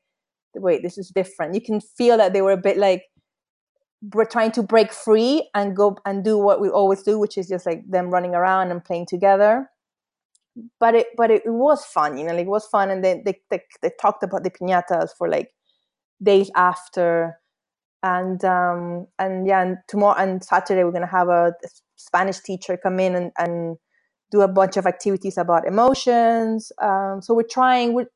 "Wait, 0.54 0.82
this 0.82 0.98
is 0.98 1.08
different." 1.08 1.54
You 1.54 1.62
can 1.62 1.80
feel 1.80 2.16
that 2.18 2.32
they 2.34 2.42
were 2.42 2.52
a 2.60 2.64
bit 2.68 2.76
like 2.76 3.02
we're 4.14 4.32
trying 4.36 4.52
to 4.52 4.62
break 4.62 4.92
free 4.92 5.48
and 5.54 5.74
go 5.74 5.96
and 6.04 6.22
do 6.22 6.38
what 6.38 6.60
we 6.60 6.68
always 6.68 7.02
do, 7.02 7.18
which 7.18 7.38
is 7.38 7.48
just 7.48 7.66
like 7.66 7.82
them 7.90 8.10
running 8.10 8.34
around 8.34 8.70
and 8.70 8.84
playing 8.84 9.06
together 9.06 9.70
but 10.80 10.94
it 10.94 11.08
but 11.16 11.30
it, 11.30 11.42
it, 11.44 11.50
was 11.50 11.84
fun, 11.84 12.16
you 12.18 12.26
know, 12.26 12.34
like 12.34 12.46
it 12.46 12.50
was 12.50 12.66
fun, 12.66 12.90
and 12.90 13.04
they, 13.04 13.22
they 13.24 13.40
they 13.50 13.62
they 13.82 13.90
talked 14.00 14.22
about 14.22 14.44
the 14.44 14.50
piñatas 14.50 15.10
for 15.16 15.28
like 15.28 15.50
days 16.22 16.50
after, 16.56 17.38
and 18.02 18.44
um 18.44 19.06
and 19.18 19.46
yeah, 19.46 19.62
and 19.62 19.78
tomorrow 19.88 20.18
and 20.18 20.42
Saturday 20.42 20.84
we're 20.84 20.92
gonna 20.92 21.06
have 21.06 21.28
a 21.28 21.52
Spanish 21.96 22.40
teacher 22.40 22.76
come 22.76 23.00
in 23.00 23.14
and, 23.14 23.32
and 23.38 23.76
do 24.30 24.40
a 24.42 24.48
bunch 24.48 24.76
of 24.76 24.86
activities 24.86 25.38
about 25.38 25.66
emotions. 25.66 26.72
Um, 26.80 27.20
so 27.22 27.34
we're 27.34 27.42
trying. 27.42 27.94
We're, 27.94 28.06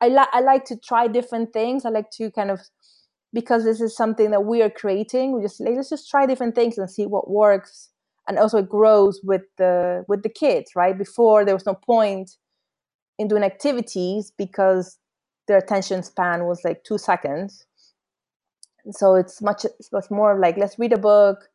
I, 0.00 0.08
like 0.08 0.28
I 0.32 0.40
like 0.40 0.64
to 0.66 0.76
try 0.76 1.08
different 1.08 1.52
things. 1.52 1.84
I 1.84 1.90
like 1.90 2.10
to 2.12 2.30
kind 2.30 2.50
of 2.50 2.60
because 3.32 3.64
this 3.64 3.80
is 3.80 3.96
something 3.96 4.30
that 4.30 4.44
we 4.44 4.62
are 4.62 4.70
creating. 4.70 5.32
We 5.32 5.42
just 5.42 5.60
like, 5.60 5.74
let's 5.76 5.90
just 5.90 6.10
try 6.10 6.26
different 6.26 6.54
things 6.54 6.78
and 6.78 6.90
see 6.90 7.06
what 7.06 7.30
works, 7.30 7.90
and 8.28 8.38
also 8.38 8.58
it 8.58 8.68
grows 8.68 9.20
with 9.22 9.42
the 9.58 10.04
with 10.08 10.22
the 10.22 10.28
kids. 10.28 10.72
Right 10.74 10.96
before 10.96 11.44
there 11.44 11.54
was 11.54 11.66
no 11.66 11.74
point 11.74 12.36
in 13.18 13.28
doing 13.28 13.42
activities 13.42 14.32
because 14.36 14.98
their 15.48 15.58
attention 15.58 16.02
span 16.02 16.44
was 16.44 16.62
like 16.64 16.84
two 16.84 16.98
seconds. 16.98 17.66
So 18.90 19.14
it's 19.14 19.42
much 19.42 19.64
it's 19.64 19.92
much 19.92 20.10
more 20.10 20.38
like 20.38 20.56
let's 20.56 20.78
read 20.78 20.92
a 20.92 20.98
book, 20.98 21.48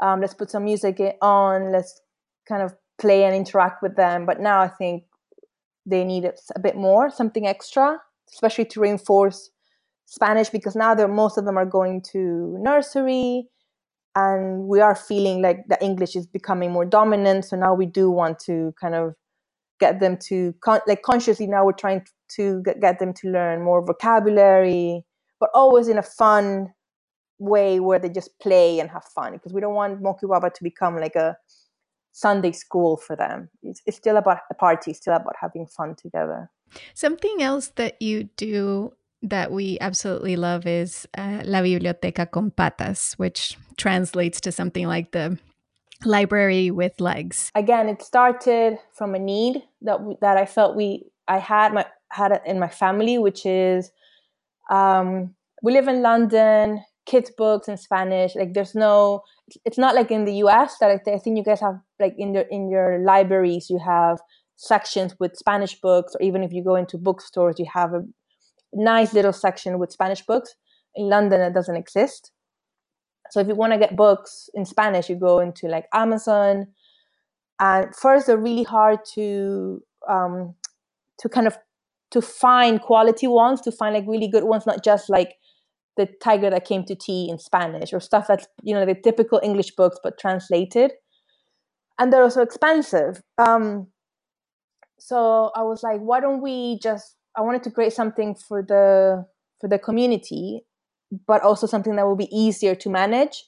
um, 0.00 0.20
let's 0.20 0.34
put 0.34 0.50
some 0.50 0.64
music 0.64 1.00
on, 1.20 1.72
let's 1.72 2.00
kind 2.48 2.62
of 2.62 2.74
play 2.98 3.24
and 3.24 3.34
interact 3.34 3.82
with 3.82 3.96
them. 3.96 4.26
But 4.26 4.40
now 4.40 4.60
I 4.60 4.68
think 4.68 5.04
they 5.86 6.04
need 6.04 6.24
a 6.24 6.60
bit 6.60 6.76
more, 6.76 7.10
something 7.10 7.46
extra, 7.46 8.00
especially 8.32 8.64
to 8.66 8.80
reinforce 8.80 9.50
Spanish 10.06 10.48
because 10.48 10.76
now 10.76 10.94
most 11.06 11.38
of 11.38 11.44
them 11.44 11.58
are 11.58 11.66
going 11.66 12.02
to 12.12 12.56
nursery 12.60 13.48
and 14.16 14.68
we 14.68 14.80
are 14.80 14.94
feeling 14.94 15.42
like 15.42 15.66
the 15.68 15.82
English 15.82 16.14
is 16.14 16.26
becoming 16.26 16.70
more 16.70 16.84
dominant. 16.84 17.44
So 17.44 17.56
now 17.56 17.74
we 17.74 17.86
do 17.86 18.10
want 18.10 18.38
to 18.40 18.72
kind 18.80 18.94
of 18.94 19.14
get 19.80 20.00
them 20.00 20.16
to 20.28 20.54
con- 20.60 20.80
like 20.86 21.02
consciously 21.02 21.46
now 21.46 21.64
we're 21.64 21.72
trying 21.72 22.04
to 22.36 22.62
get, 22.62 22.98
them 22.98 23.12
to 23.12 23.28
learn 23.28 23.62
more 23.62 23.84
vocabulary, 23.84 25.04
but 25.40 25.50
always 25.52 25.88
in 25.88 25.98
a 25.98 26.02
fun 26.02 26.72
way 27.38 27.80
where 27.80 27.98
they 27.98 28.08
just 28.08 28.38
play 28.40 28.78
and 28.78 28.90
have 28.90 29.04
fun 29.04 29.32
because 29.32 29.52
we 29.52 29.60
don't 29.60 29.74
want 29.74 30.00
Moco 30.00 30.26
y 30.28 30.38
Baba 30.38 30.50
to 30.54 30.62
become 30.62 30.96
like 30.96 31.16
a 31.16 31.36
Sunday 32.12 32.52
school 32.52 32.96
for 32.96 33.16
them. 33.16 33.50
It's, 33.62 33.82
it's 33.86 33.96
still 33.96 34.16
about 34.16 34.38
a 34.50 34.54
party, 34.54 34.92
it's 34.92 35.00
still 35.00 35.14
about 35.14 35.34
having 35.40 35.66
fun 35.66 35.96
together. 35.96 36.50
Something 36.94 37.42
else 37.42 37.68
that 37.74 38.00
you 38.00 38.30
do 38.36 38.92
that 39.24 39.50
we 39.50 39.78
absolutely 39.80 40.36
love 40.36 40.66
is 40.66 41.08
uh, 41.16 41.42
La 41.44 41.62
Biblioteca 41.62 42.30
con 42.30 42.50
Patas, 42.50 43.14
which 43.14 43.56
translates 43.76 44.40
to 44.42 44.52
something 44.52 44.86
like 44.86 45.12
the 45.12 45.38
library 46.04 46.70
with 46.70 47.00
legs. 47.00 47.50
Again, 47.54 47.88
it 47.88 48.02
started 48.02 48.78
from 48.92 49.14
a 49.14 49.18
need 49.18 49.62
that 49.82 49.98
that 50.20 50.36
I 50.36 50.46
felt 50.46 50.76
we 50.76 51.04
I 51.26 51.38
had 51.38 51.72
my 51.72 51.86
had 52.10 52.40
in 52.46 52.58
my 52.58 52.68
family, 52.68 53.18
which 53.18 53.46
is 53.46 53.90
um, 54.70 55.34
we 55.62 55.72
live 55.72 55.88
in 55.88 56.02
London 56.02 56.84
kids 57.06 57.30
books 57.30 57.68
in 57.68 57.76
Spanish. 57.76 58.34
Like 58.34 58.54
there's 58.54 58.74
no, 58.74 59.22
it's 59.64 59.78
not 59.78 59.94
like 59.94 60.10
in 60.10 60.24
the 60.24 60.36
U.S. 60.36 60.78
that 60.78 60.90
I, 60.90 60.98
th- 60.98 61.16
I 61.16 61.18
think 61.18 61.36
you 61.36 61.44
guys 61.44 61.60
have 61.60 61.78
like 62.00 62.14
in 62.18 62.34
your 62.34 62.44
in 62.44 62.68
your 62.68 62.98
libraries 63.04 63.70
you 63.70 63.78
have 63.78 64.18
sections 64.56 65.14
with 65.18 65.36
Spanish 65.36 65.80
books, 65.80 66.14
or 66.14 66.22
even 66.22 66.42
if 66.42 66.52
you 66.52 66.62
go 66.62 66.76
into 66.76 66.98
bookstores, 66.98 67.58
you 67.58 67.66
have 67.72 67.92
a 67.94 68.04
nice 68.74 69.12
little 69.12 69.32
section 69.32 69.78
with 69.78 69.92
Spanish 69.92 70.22
books. 70.22 70.54
In 70.94 71.08
London, 71.08 71.40
it 71.40 71.54
doesn't 71.54 71.76
exist. 71.76 72.32
So 73.30 73.40
if 73.40 73.48
you 73.48 73.54
want 73.54 73.72
to 73.72 73.78
get 73.78 73.96
books 73.96 74.48
in 74.54 74.64
Spanish, 74.64 75.08
you 75.08 75.16
go 75.16 75.40
into 75.40 75.66
like 75.66 75.86
Amazon. 75.92 76.68
And 77.60 77.94
first, 77.94 78.26
they're 78.26 78.36
really 78.36 78.64
hard 78.64 79.00
to 79.14 79.82
um, 80.08 80.54
to 81.18 81.28
kind 81.28 81.46
of 81.46 81.56
to 82.10 82.20
find 82.20 82.80
quality 82.80 83.26
ones, 83.26 83.60
to 83.62 83.72
find 83.72 83.94
like 83.94 84.06
really 84.06 84.28
good 84.28 84.44
ones, 84.44 84.66
not 84.66 84.84
just 84.84 85.08
like 85.08 85.34
the 85.96 86.08
tiger 86.22 86.50
that 86.50 86.64
came 86.64 86.84
to 86.84 86.94
tea 86.94 87.28
in 87.30 87.38
Spanish 87.38 87.92
or 87.92 88.00
stuff 88.00 88.26
that's 88.28 88.46
you 88.62 88.74
know 88.74 88.84
the 88.84 88.94
typical 88.94 89.40
English 89.42 89.72
books 89.72 89.98
but 90.02 90.18
translated, 90.18 90.92
and 91.98 92.12
they're 92.12 92.22
also 92.22 92.42
expensive. 92.42 93.22
Um, 93.38 93.88
so 94.98 95.50
I 95.54 95.62
was 95.62 95.82
like, 95.82 96.00
why 96.00 96.20
don't 96.20 96.42
we 96.42 96.78
just? 96.82 97.16
I 97.36 97.40
wanted 97.40 97.62
to 97.64 97.70
create 97.70 97.92
something 97.92 98.34
for 98.34 98.62
the 98.62 99.26
for 99.60 99.68
the 99.68 99.78
community, 99.78 100.64
but 101.26 101.42
also 101.42 101.66
something 101.66 101.96
that 101.96 102.06
will 102.06 102.16
be 102.16 102.34
easier 102.36 102.74
to 102.74 102.90
manage. 102.90 103.44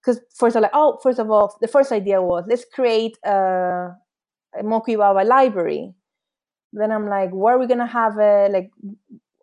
Because 0.00 0.20
first, 0.34 0.56
I'm 0.56 0.62
like, 0.62 0.70
oh, 0.74 0.98
first 1.02 1.18
of 1.18 1.30
all, 1.30 1.56
the 1.60 1.68
first 1.68 1.90
idea 1.90 2.22
was 2.22 2.44
let's 2.48 2.64
create 2.64 3.18
a, 3.24 3.90
a 4.58 4.62
Moco 4.62 4.92
y 4.92 4.96
Baba 4.96 5.26
library. 5.26 5.92
Then 6.72 6.92
I'm 6.92 7.08
like, 7.08 7.30
where 7.30 7.56
are 7.56 7.58
we 7.58 7.66
gonna 7.66 7.86
have 7.86 8.18
it? 8.18 8.52
Like, 8.52 8.70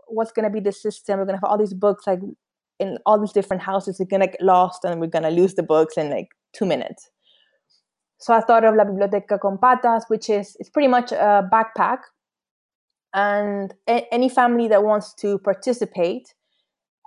what's 0.08 0.32
gonna 0.32 0.50
be 0.50 0.60
the 0.60 0.72
system? 0.72 1.20
We're 1.20 1.26
gonna 1.26 1.40
have 1.40 1.50
all 1.50 1.58
these 1.58 1.74
books. 1.74 2.08
Like, 2.08 2.20
in 2.80 2.98
all 3.06 3.20
these 3.20 3.32
different 3.32 3.62
houses 3.62 4.00
We're 4.00 4.06
gonna 4.06 4.28
get 4.28 4.42
lost 4.42 4.84
and 4.84 5.00
we're 5.00 5.08
gonna 5.08 5.32
lose 5.32 5.56
the 5.56 5.64
books 5.64 5.98
in 5.98 6.10
like 6.10 6.30
two 6.54 6.66
minutes. 6.66 7.10
So 8.18 8.34
I 8.34 8.42
thought 8.42 8.64
of 8.64 8.76
La 8.76 8.86
Biblioteca 8.86 9.40
con 9.40 9.58
Patas, 9.58 10.04
which 10.08 10.30
is 10.30 10.56
it's 10.60 10.70
pretty 10.70 10.88
much 10.88 11.12
a 11.12 11.48
backpack, 11.52 12.00
and 13.14 13.74
a- 13.88 14.08
any 14.14 14.30
family 14.30 14.68
that 14.68 14.84
wants 14.84 15.14
to 15.16 15.40
participate 15.40 16.34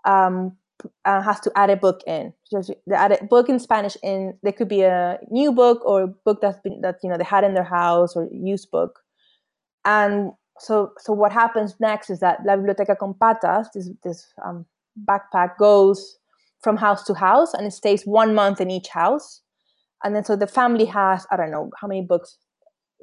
um, 0.04 0.56
uh, 1.04 1.22
has 1.22 1.40
to 1.40 1.52
add 1.56 1.70
a 1.70 1.76
book 1.76 2.02
in. 2.06 2.32
So 2.44 2.62
they 2.86 2.94
add 2.94 3.12
a 3.12 3.24
book 3.24 3.48
in 3.48 3.58
Spanish 3.58 3.96
in. 4.02 4.38
There 4.42 4.52
could 4.52 4.68
be 4.68 4.82
a 4.82 5.18
new 5.30 5.52
book 5.52 5.84
or 5.84 6.02
a 6.02 6.06
book 6.06 6.40
that's 6.40 6.60
been 6.60 6.80
that 6.82 6.96
you 7.02 7.10
know 7.10 7.18
they 7.18 7.24
had 7.24 7.44
in 7.44 7.54
their 7.54 7.64
house 7.64 8.14
or 8.16 8.28
used 8.30 8.70
book, 8.70 9.00
and 9.84 10.32
so 10.58 10.92
so 10.98 11.12
what 11.12 11.32
happens 11.32 11.74
next 11.80 12.10
is 12.10 12.20
that 12.20 12.40
La 12.46 12.56
Biblioteca 12.56 12.96
con 12.96 13.14
Patas, 13.14 13.66
this 13.72 13.90
this 14.04 14.26
um, 14.44 14.66
backpack 15.08 15.56
goes 15.58 16.18
from 16.60 16.76
house 16.76 17.04
to 17.04 17.14
house 17.14 17.54
and 17.54 17.66
it 17.66 17.72
stays 17.72 18.04
one 18.04 18.34
month 18.34 18.60
in 18.60 18.70
each 18.70 18.88
house. 18.88 19.42
And 20.02 20.14
then 20.14 20.24
so 20.24 20.36
the 20.36 20.46
family 20.46 20.84
has, 20.86 21.26
I 21.30 21.36
don't 21.36 21.50
know, 21.50 21.70
how 21.80 21.88
many 21.88 22.02
books? 22.02 22.38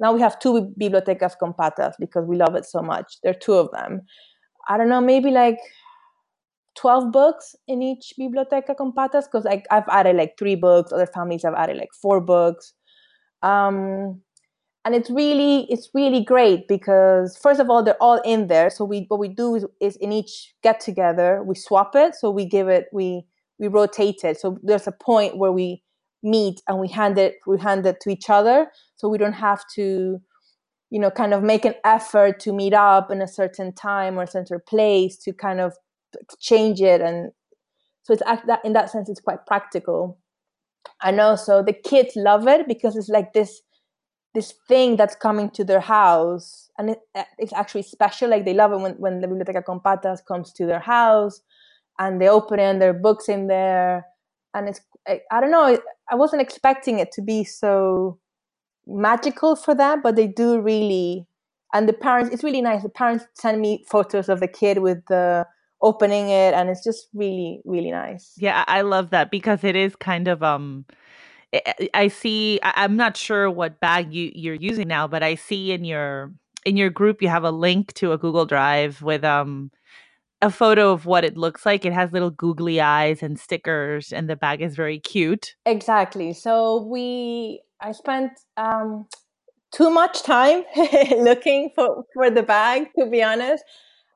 Now 0.00 0.12
we 0.12 0.20
have 0.20 0.38
two 0.38 0.72
bibliotecas 0.80 1.38
con 1.38 1.54
patas 1.54 1.94
because 1.98 2.26
we 2.26 2.36
love 2.36 2.54
it 2.54 2.64
so 2.64 2.80
much. 2.82 3.18
There 3.22 3.30
are 3.30 3.38
two 3.38 3.54
of 3.54 3.70
them. 3.72 4.02
I 4.68 4.76
don't 4.76 4.88
know, 4.88 5.00
maybe 5.00 5.30
like 5.30 5.58
12 6.76 7.12
books 7.12 7.54
in 7.68 7.82
each 7.82 8.14
biblioteca 8.18 8.76
con 8.76 8.92
patas 8.92 9.24
because 9.24 9.44
like 9.44 9.66
I've 9.70 9.88
added 9.88 10.16
like 10.16 10.34
three 10.38 10.56
books, 10.56 10.92
other 10.92 11.06
families 11.06 11.42
have 11.44 11.54
added 11.54 11.76
like 11.76 11.92
four 12.00 12.20
books. 12.20 12.72
Um, 13.42 14.22
and 14.84 14.94
it's 14.94 15.10
really 15.10 15.66
it's 15.70 15.88
really 15.94 16.22
great 16.22 16.68
because 16.68 17.36
first 17.38 17.60
of 17.60 17.70
all 17.70 17.82
they're 17.82 18.02
all 18.02 18.20
in 18.24 18.48
there 18.48 18.70
so 18.70 18.84
we 18.84 19.06
what 19.08 19.18
we 19.18 19.28
do 19.28 19.54
is, 19.54 19.64
is 19.80 19.96
in 19.96 20.12
each 20.12 20.54
get 20.62 20.80
together 20.80 21.42
we 21.42 21.54
swap 21.54 21.96
it 21.96 22.14
so 22.14 22.30
we 22.30 22.44
give 22.44 22.68
it 22.68 22.86
we 22.92 23.24
we 23.58 23.68
rotate 23.68 24.22
it 24.24 24.38
so 24.38 24.58
there's 24.62 24.86
a 24.86 24.92
point 24.92 25.38
where 25.38 25.52
we 25.52 25.82
meet 26.24 26.62
and 26.66 26.78
we 26.78 26.88
hand 26.88 27.18
it 27.18 27.36
we 27.46 27.58
hand 27.58 27.86
it 27.86 28.00
to 28.00 28.10
each 28.10 28.30
other. 28.30 28.68
So 28.96 29.08
we 29.08 29.18
don't 29.18 29.34
have 29.34 29.64
to 29.74 30.20
you 30.90 30.98
know 31.00 31.10
kind 31.10 31.34
of 31.34 31.42
make 31.42 31.64
an 31.64 31.74
effort 31.84 32.40
to 32.40 32.52
meet 32.52 32.74
up 32.74 33.10
in 33.10 33.22
a 33.22 33.28
certain 33.28 33.72
time 33.72 34.18
or 34.18 34.22
a 34.22 34.26
certain 34.26 34.60
place 34.66 35.16
to 35.18 35.32
kind 35.32 35.60
of 35.60 35.74
change 36.40 36.80
it. 36.80 37.00
And 37.00 37.32
so 38.02 38.14
it's 38.14 38.22
that 38.46 38.60
in 38.64 38.72
that 38.72 38.90
sense 38.90 39.08
it's 39.08 39.20
quite 39.20 39.46
practical. 39.46 40.18
And 41.02 41.20
also 41.20 41.62
the 41.62 41.72
kids 41.72 42.14
love 42.16 42.46
it 42.48 42.66
because 42.66 42.96
it's 42.96 43.08
like 43.08 43.32
this 43.32 43.62
this 44.34 44.52
thing 44.68 44.96
that's 44.96 45.14
coming 45.14 45.48
to 45.50 45.64
their 45.64 45.80
house. 45.80 46.68
And 46.76 46.90
it, 46.90 46.98
it's 47.38 47.52
actually 47.52 47.82
special 47.82 48.28
like 48.28 48.44
they 48.44 48.52
love 48.52 48.72
it 48.72 48.80
when, 48.80 48.94
when 48.94 49.20
the 49.20 49.28
biblioteca 49.28 49.64
con 49.64 49.80
patas 49.80 50.24
comes 50.26 50.52
to 50.54 50.66
their 50.66 50.80
house 50.80 51.40
and 51.98 52.20
they 52.20 52.28
open 52.28 52.58
it 52.58 52.64
and 52.64 52.82
there 52.82 52.90
are 52.90 52.94
books 52.94 53.28
in 53.28 53.46
there. 53.46 54.06
And 54.52 54.68
it's 54.68 54.80
I, 55.06 55.20
I 55.30 55.40
don't 55.40 55.50
know 55.50 55.78
i 56.10 56.14
wasn't 56.14 56.42
expecting 56.42 56.98
it 56.98 57.12
to 57.12 57.22
be 57.22 57.44
so 57.44 58.18
magical 58.86 59.56
for 59.56 59.74
them 59.74 60.02
but 60.02 60.16
they 60.16 60.26
do 60.26 60.60
really 60.60 61.26
and 61.72 61.88
the 61.88 61.92
parents 61.92 62.32
it's 62.32 62.44
really 62.44 62.62
nice 62.62 62.82
the 62.82 62.88
parents 62.88 63.24
send 63.34 63.60
me 63.60 63.84
photos 63.88 64.28
of 64.28 64.40
the 64.40 64.48
kid 64.48 64.78
with 64.78 65.04
the 65.06 65.46
opening 65.82 66.28
it 66.28 66.54
and 66.54 66.68
it's 66.70 66.84
just 66.84 67.08
really 67.14 67.60
really 67.64 67.90
nice 67.90 68.32
yeah 68.36 68.64
i 68.68 68.80
love 68.82 69.10
that 69.10 69.30
because 69.30 69.64
it 69.64 69.76
is 69.76 69.96
kind 69.96 70.28
of 70.28 70.42
um 70.42 70.84
I 71.92 72.08
see. 72.08 72.58
I'm 72.62 72.96
not 72.96 73.16
sure 73.16 73.50
what 73.50 73.80
bag 73.80 74.12
you 74.12 74.32
you're 74.34 74.54
using 74.54 74.88
now, 74.88 75.06
but 75.06 75.22
I 75.22 75.34
see 75.34 75.72
in 75.72 75.84
your 75.84 76.32
in 76.64 76.76
your 76.76 76.90
group 76.90 77.22
you 77.22 77.28
have 77.28 77.44
a 77.44 77.50
link 77.50 77.92
to 77.94 78.12
a 78.12 78.18
Google 78.18 78.46
Drive 78.46 79.02
with 79.02 79.24
um 79.24 79.70
a 80.44 80.50
photo 80.50 80.92
of 80.92 81.06
what 81.06 81.24
it 81.24 81.38
looks 81.38 81.64
like. 81.64 81.84
It 81.86 81.92
has 81.94 82.12
little 82.12 82.30
googly 82.30 82.80
eyes 82.80 83.22
and 83.22 83.40
stickers, 83.40 84.12
and 84.12 84.28
the 84.28 84.36
bag 84.36 84.60
is 84.60 84.76
very 84.76 85.00
cute. 85.00 85.54
Exactly. 85.64 86.34
So 86.34 86.82
we 86.82 87.62
I 87.80 87.92
spent 87.92 88.32
um 88.56 89.06
too 89.74 89.90
much 89.90 90.22
time 90.22 90.64
looking 91.30 91.70
for 91.74 92.04
for 92.12 92.30
the 92.30 92.42
bag. 92.42 92.88
To 92.98 93.06
be 93.06 93.22
honest, 93.22 93.64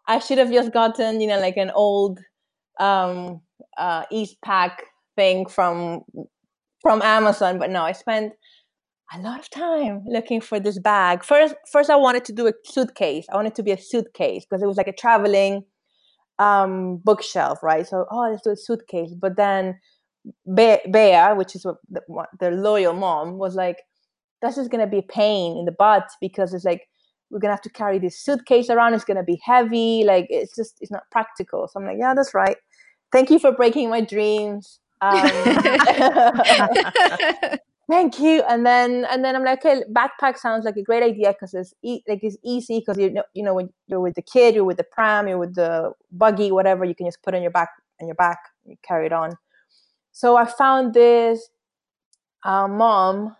I 0.06 0.18
should 0.18 0.38
have 0.38 0.52
just 0.52 0.72
gotten 0.72 1.20
you 1.20 1.28
know 1.28 1.40
like 1.40 1.56
an 1.56 1.70
old 1.70 2.20
um 2.78 3.40
uh 3.78 4.04
Eastpak 4.12 4.72
thing 5.16 5.46
from 5.46 6.02
from 6.82 7.00
Amazon, 7.02 7.58
but 7.58 7.70
no, 7.70 7.82
I 7.82 7.92
spent 7.92 8.34
a 9.14 9.18
lot 9.20 9.40
of 9.40 9.48
time 9.48 10.04
looking 10.06 10.42
for 10.42 10.60
this 10.60 10.78
bag. 10.78 11.24
First, 11.24 11.54
first 11.72 11.88
I 11.88 11.96
wanted 11.96 12.26
to 12.26 12.32
do 12.34 12.46
a 12.46 12.52
suitcase. 12.66 13.24
I 13.32 13.36
wanted 13.36 13.54
to 13.54 13.62
be 13.62 13.72
a 13.72 13.78
suitcase 13.78 14.44
because 14.44 14.62
it 14.62 14.66
was 14.66 14.76
like 14.76 14.88
a 14.88 14.92
traveling 14.92 15.64
um, 16.38 16.98
bookshelf, 16.98 17.62
right? 17.62 17.86
So, 17.86 18.06
oh, 18.10 18.28
let's 18.30 18.42
do 18.42 18.50
a 18.50 18.56
suitcase. 18.56 19.12
But 19.18 19.36
then 19.36 19.78
Be- 20.54 20.80
Bea, 20.90 21.34
which 21.34 21.54
is 21.54 21.64
what 21.64 21.76
the, 21.90 22.02
what, 22.06 22.28
their 22.40 22.52
loyal 22.52 22.92
mom, 22.92 23.38
was 23.38 23.54
like, 23.54 23.82
"That's 24.42 24.56
just 24.56 24.70
gonna 24.70 24.86
be 24.86 24.98
a 24.98 25.02
pain 25.02 25.56
in 25.58 25.64
the 25.64 25.72
butt 25.72 26.08
because 26.20 26.54
it's 26.54 26.64
like 26.64 26.88
we're 27.30 27.40
gonna 27.40 27.54
have 27.54 27.62
to 27.62 27.70
carry 27.70 27.98
this 27.98 28.22
suitcase 28.22 28.70
around. 28.70 28.94
It's 28.94 29.04
gonna 29.04 29.22
be 29.22 29.40
heavy. 29.44 30.04
Like 30.04 30.26
it's 30.30 30.54
just 30.54 30.78
it's 30.80 30.90
not 30.90 31.04
practical." 31.10 31.68
So 31.68 31.80
I'm 31.80 31.86
like, 31.86 31.98
"Yeah, 31.98 32.14
that's 32.14 32.34
right. 32.34 32.56
Thank 33.12 33.30
you 33.30 33.38
for 33.38 33.52
breaking 33.52 33.90
my 33.90 34.00
dreams." 34.00 34.80
Um, 35.00 35.20
thank 37.88 38.18
you. 38.20 38.42
And 38.48 38.64
then 38.66 39.06
and 39.10 39.24
then 39.24 39.34
i'm 39.36 39.44
like 39.44 39.64
okay 39.64 39.82
backpack 39.92 40.38
sounds 40.38 40.64
like 40.64 40.76
a 40.76 40.82
great 40.82 41.02
idea 41.02 41.32
because 41.32 41.54
it's 41.54 41.74
e- 41.82 42.02
like 42.08 42.20
it's 42.22 42.36
easy 42.44 42.80
because 42.80 42.98
you 42.98 43.10
know 43.10 43.24
you 43.34 43.42
know 43.42 43.54
when 43.54 43.70
you're 43.86 44.00
with 44.00 44.14
the 44.14 44.22
kid 44.22 44.54
you're 44.54 44.64
with 44.64 44.76
the 44.76 44.84
pram 44.84 45.28
you're 45.28 45.38
with 45.38 45.54
the 45.54 45.92
buggy 46.12 46.52
whatever 46.52 46.84
you 46.84 46.94
can 46.94 47.06
just 47.06 47.22
put 47.22 47.34
on 47.34 47.42
your 47.42 47.50
back 47.50 47.70
on 48.00 48.06
your 48.06 48.14
back 48.16 48.38
you 48.64 48.76
carry 48.82 49.06
it 49.06 49.12
on. 49.12 49.32
So 50.12 50.36
i 50.36 50.44
found 50.46 50.94
this 50.94 51.48
uh, 52.44 52.68
mom 52.68 53.36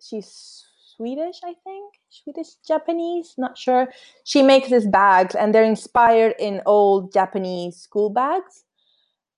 she's 0.00 0.64
swedish 0.96 1.40
i 1.44 1.54
think? 1.64 1.94
Swedish? 2.10 2.54
Japanese? 2.66 3.34
Not 3.36 3.58
sure. 3.58 3.88
She 4.24 4.40
makes 4.42 4.70
these 4.70 4.86
bags 4.86 5.34
and 5.34 5.52
they're 5.54 5.64
inspired 5.64 6.34
in 6.38 6.62
old 6.66 7.12
japanese 7.12 7.76
school 7.76 8.10
bags 8.10 8.64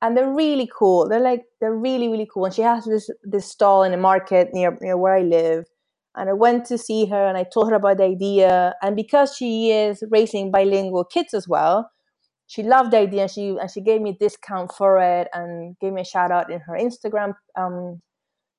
and 0.07 0.17
they're 0.17 0.33
really 0.33 0.71
cool. 0.79 1.09
They're 1.09 1.21
like 1.21 1.45
they're 1.61 1.75
really 1.75 2.09
really 2.09 2.29
cool. 2.33 2.45
And 2.47 2.55
she 2.55 2.63
has 2.63 2.85
this 2.85 3.11
this 3.25 3.47
stall 3.51 3.83
in 3.83 3.93
a 3.93 3.97
market 3.97 4.51
near 4.53 4.79
near 4.81 4.97
where 4.97 5.17
I 5.17 5.23
live. 5.23 5.65
And 6.15 6.31
I 6.31 6.33
went 6.33 6.65
to 6.67 6.79
see 6.79 7.07
her 7.07 7.27
and 7.27 7.37
I 7.37 7.45
told 7.45 7.69
her 7.69 7.77
about 7.77 7.99
the 7.99 8.05
idea. 8.05 8.75
And 8.83 8.97
because 8.97 9.37
she 9.37 9.71
is 9.71 10.03
raising 10.11 10.51
bilingual 10.51 11.05
kids 11.05 11.35
as 11.35 11.47
well, 11.47 11.91
she 12.47 12.63
loved 12.63 12.93
the 12.93 12.99
idea 12.99 13.23
and 13.23 13.31
she 13.31 13.49
and 13.61 13.71
she 13.71 13.81
gave 13.81 14.01
me 14.01 14.11
a 14.11 14.25
discount 14.25 14.73
for 14.73 14.99
it 14.99 15.29
and 15.35 15.77
gave 15.81 15.93
me 15.93 16.03
a 16.03 16.05
shout 16.05 16.31
out 16.31 16.51
in 16.51 16.61
her 16.61 16.75
Instagram 16.75 17.35
um, 17.59 18.01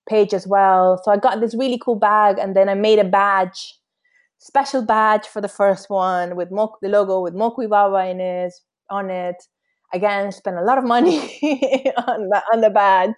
page 0.10 0.34
as 0.34 0.46
well. 0.48 1.02
So 1.04 1.12
I 1.12 1.18
got 1.18 1.40
this 1.40 1.56
really 1.56 1.80
cool 1.84 1.96
bag 1.96 2.38
and 2.38 2.56
then 2.56 2.70
I 2.70 2.76
made 2.76 3.00
a 3.00 3.06
badge, 3.06 3.76
special 4.40 4.84
badge 4.86 5.26
for 5.28 5.42
the 5.42 5.48
first 5.48 5.90
one 5.90 6.36
with 6.36 6.52
Mo- 6.52 6.78
the 6.82 6.90
logo 6.90 7.22
with 7.22 7.34
Moco 7.34 7.62
y 7.62 7.68
Baba 7.68 8.06
in 8.10 8.20
it 8.20 8.54
on 8.90 9.10
it 9.10 9.36
again 9.94 10.32
spent 10.32 10.58
a 10.58 10.64
lot 10.64 10.78
of 10.78 10.84
money 10.84 11.18
on 12.08 12.30
the 12.30 12.42
on 12.54 12.62
the 12.62 12.70
badge 12.70 13.16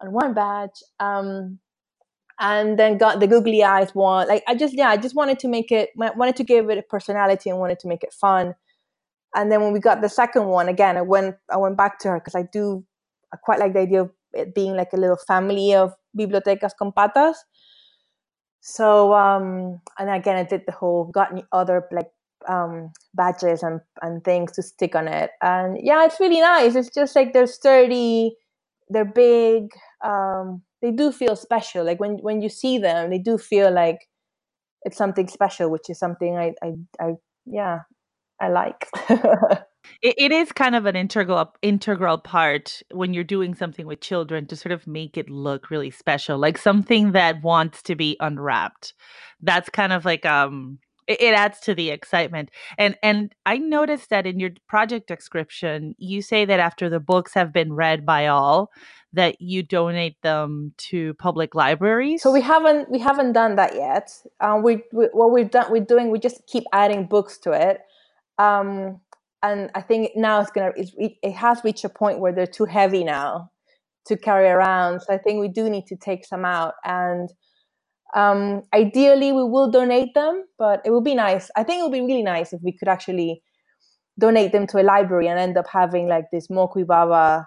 on 0.00 0.12
one 0.12 0.34
badge 0.34 0.82
um, 1.00 1.58
and 2.40 2.78
then 2.78 2.98
got 2.98 3.20
the 3.20 3.26
googly 3.26 3.64
eyes 3.64 3.94
one 3.94 4.28
like 4.28 4.44
i 4.46 4.54
just 4.54 4.74
yeah 4.74 4.88
i 4.88 4.96
just 4.96 5.14
wanted 5.16 5.38
to 5.38 5.48
make 5.48 5.72
it 5.72 5.90
wanted 5.96 6.36
to 6.36 6.44
give 6.44 6.70
it 6.70 6.78
a 6.78 6.82
personality 6.82 7.50
and 7.50 7.58
wanted 7.58 7.78
to 7.78 7.88
make 7.88 8.02
it 8.02 8.12
fun. 8.12 8.54
And 9.34 9.52
then 9.52 9.60
when 9.60 9.74
we 9.74 9.78
got 9.78 10.00
the 10.00 10.08
second 10.08 10.46
one 10.46 10.68
again 10.68 10.96
i 10.96 11.02
went 11.02 11.36
i 11.50 11.56
went 11.56 11.76
back 11.76 11.98
to 12.00 12.08
her 12.08 12.18
because 12.18 12.34
i 12.34 12.42
do 12.42 12.84
i 13.32 13.36
quite 13.36 13.58
like 13.58 13.72
the 13.74 13.80
idea 13.80 14.02
of 14.02 14.10
it 14.32 14.54
being 14.54 14.76
like 14.76 14.92
a 14.92 14.96
little 14.96 15.18
family 15.26 15.74
of 15.74 15.94
bibliotecas 16.16 16.72
con 16.78 16.92
patas. 16.92 17.36
So 18.60 19.12
um 19.14 19.80
and 19.98 20.10
again 20.10 20.36
i 20.36 20.44
did 20.44 20.62
the 20.66 20.72
whole 20.72 21.04
got 21.04 21.32
other 21.52 21.86
like 21.92 22.10
um, 22.46 22.92
badges 23.14 23.62
and, 23.62 23.80
and 24.02 24.22
things 24.24 24.52
to 24.52 24.62
stick 24.62 24.94
on 24.94 25.08
it. 25.08 25.30
And 25.42 25.78
yeah, 25.82 26.04
it's 26.04 26.20
really 26.20 26.40
nice. 26.40 26.74
It's 26.74 26.90
just 26.90 27.16
like 27.16 27.32
they're 27.32 27.46
sturdy, 27.46 28.36
they're 28.88 29.04
big. 29.04 29.68
Um, 30.04 30.62
they 30.80 30.92
do 30.92 31.10
feel 31.12 31.36
special. 31.36 31.84
Like 31.84 32.00
when 32.00 32.18
when 32.18 32.40
you 32.40 32.48
see 32.48 32.78
them, 32.78 33.10
they 33.10 33.18
do 33.18 33.36
feel 33.38 33.70
like 33.72 34.08
it's 34.82 34.96
something 34.96 35.28
special, 35.28 35.70
which 35.70 35.90
is 35.90 35.98
something 35.98 36.36
I 36.36 36.54
I, 36.62 36.74
I 37.00 37.14
yeah 37.46 37.80
I 38.40 38.48
like. 38.48 38.88
it, 40.02 40.14
it 40.16 40.32
is 40.32 40.52
kind 40.52 40.74
of 40.76 40.86
an 40.86 40.96
integral 40.96 41.52
integral 41.62 42.18
part 42.18 42.82
when 42.92 43.12
you're 43.12 43.24
doing 43.24 43.54
something 43.54 43.86
with 43.86 44.00
children 44.00 44.46
to 44.46 44.56
sort 44.56 44.72
of 44.72 44.86
make 44.86 45.16
it 45.16 45.28
look 45.28 45.70
really 45.70 45.90
special, 45.90 46.38
like 46.38 46.58
something 46.58 47.12
that 47.12 47.42
wants 47.42 47.82
to 47.84 47.96
be 47.96 48.16
unwrapped. 48.20 48.94
That's 49.40 49.68
kind 49.68 49.92
of 49.92 50.04
like 50.04 50.24
um 50.24 50.78
it, 51.08 51.20
it 51.20 51.34
adds 51.34 51.58
to 51.60 51.74
the 51.74 51.90
excitement. 51.90 52.50
And 52.76 52.96
and 53.02 53.34
I 53.46 53.58
noticed 53.58 54.10
that 54.10 54.26
in 54.26 54.38
your 54.38 54.50
project 54.68 55.08
description, 55.08 55.94
you 55.98 56.22
say 56.22 56.44
that 56.44 56.60
after 56.60 56.88
the 56.88 57.00
books 57.00 57.34
have 57.34 57.52
been 57.52 57.72
read 57.72 58.06
by 58.06 58.28
all, 58.28 58.70
that 59.14 59.40
you 59.40 59.62
donate 59.62 60.20
them 60.22 60.74
to 60.76 61.14
public 61.14 61.54
libraries. 61.54 62.22
So 62.22 62.30
we 62.30 62.42
haven't 62.42 62.90
we 62.90 62.98
haven't 62.98 63.32
done 63.32 63.56
that 63.56 63.74
yet. 63.74 64.10
Um, 64.40 64.62
we, 64.62 64.84
we 64.92 65.06
what 65.12 65.32
we've 65.32 65.50
done 65.50 65.72
we're 65.72 65.84
doing 65.84 66.10
we 66.10 66.18
just 66.18 66.46
keep 66.46 66.64
adding 66.72 67.06
books 67.06 67.38
to 67.38 67.52
it. 67.52 67.80
Um, 68.38 69.00
and 69.42 69.70
I 69.74 69.80
think 69.80 70.12
now 70.14 70.40
it's 70.40 70.50
gonna 70.50 70.72
it's, 70.76 70.92
it 70.96 71.32
has 71.32 71.64
reached 71.64 71.84
a 71.84 71.88
point 71.88 72.20
where 72.20 72.32
they're 72.32 72.46
too 72.46 72.66
heavy 72.66 73.02
now 73.02 73.50
to 74.06 74.16
carry 74.16 74.48
around. 74.48 75.00
So 75.00 75.14
I 75.14 75.18
think 75.18 75.40
we 75.40 75.48
do 75.48 75.68
need 75.68 75.86
to 75.86 75.96
take 75.96 76.24
some 76.24 76.44
out 76.44 76.74
and 76.84 77.30
um, 78.18 78.62
ideally, 78.74 79.30
we 79.32 79.44
will 79.44 79.70
donate 79.70 80.14
them, 80.14 80.44
but 80.58 80.82
it 80.84 80.90
would 80.90 81.04
be 81.04 81.14
nice. 81.14 81.50
I 81.56 81.62
think 81.62 81.80
it 81.80 81.82
would 81.84 81.92
be 81.92 82.00
really 82.00 82.24
nice 82.24 82.52
if 82.52 82.60
we 82.62 82.76
could 82.76 82.88
actually 82.88 83.42
donate 84.18 84.50
them 84.50 84.66
to 84.66 84.80
a 84.80 84.82
library 84.82 85.28
and 85.28 85.38
end 85.38 85.56
up 85.56 85.68
having 85.72 86.08
like 86.08 86.24
this 86.32 86.50
Moco 86.50 86.80
y 86.80 86.84
Baba 86.84 87.46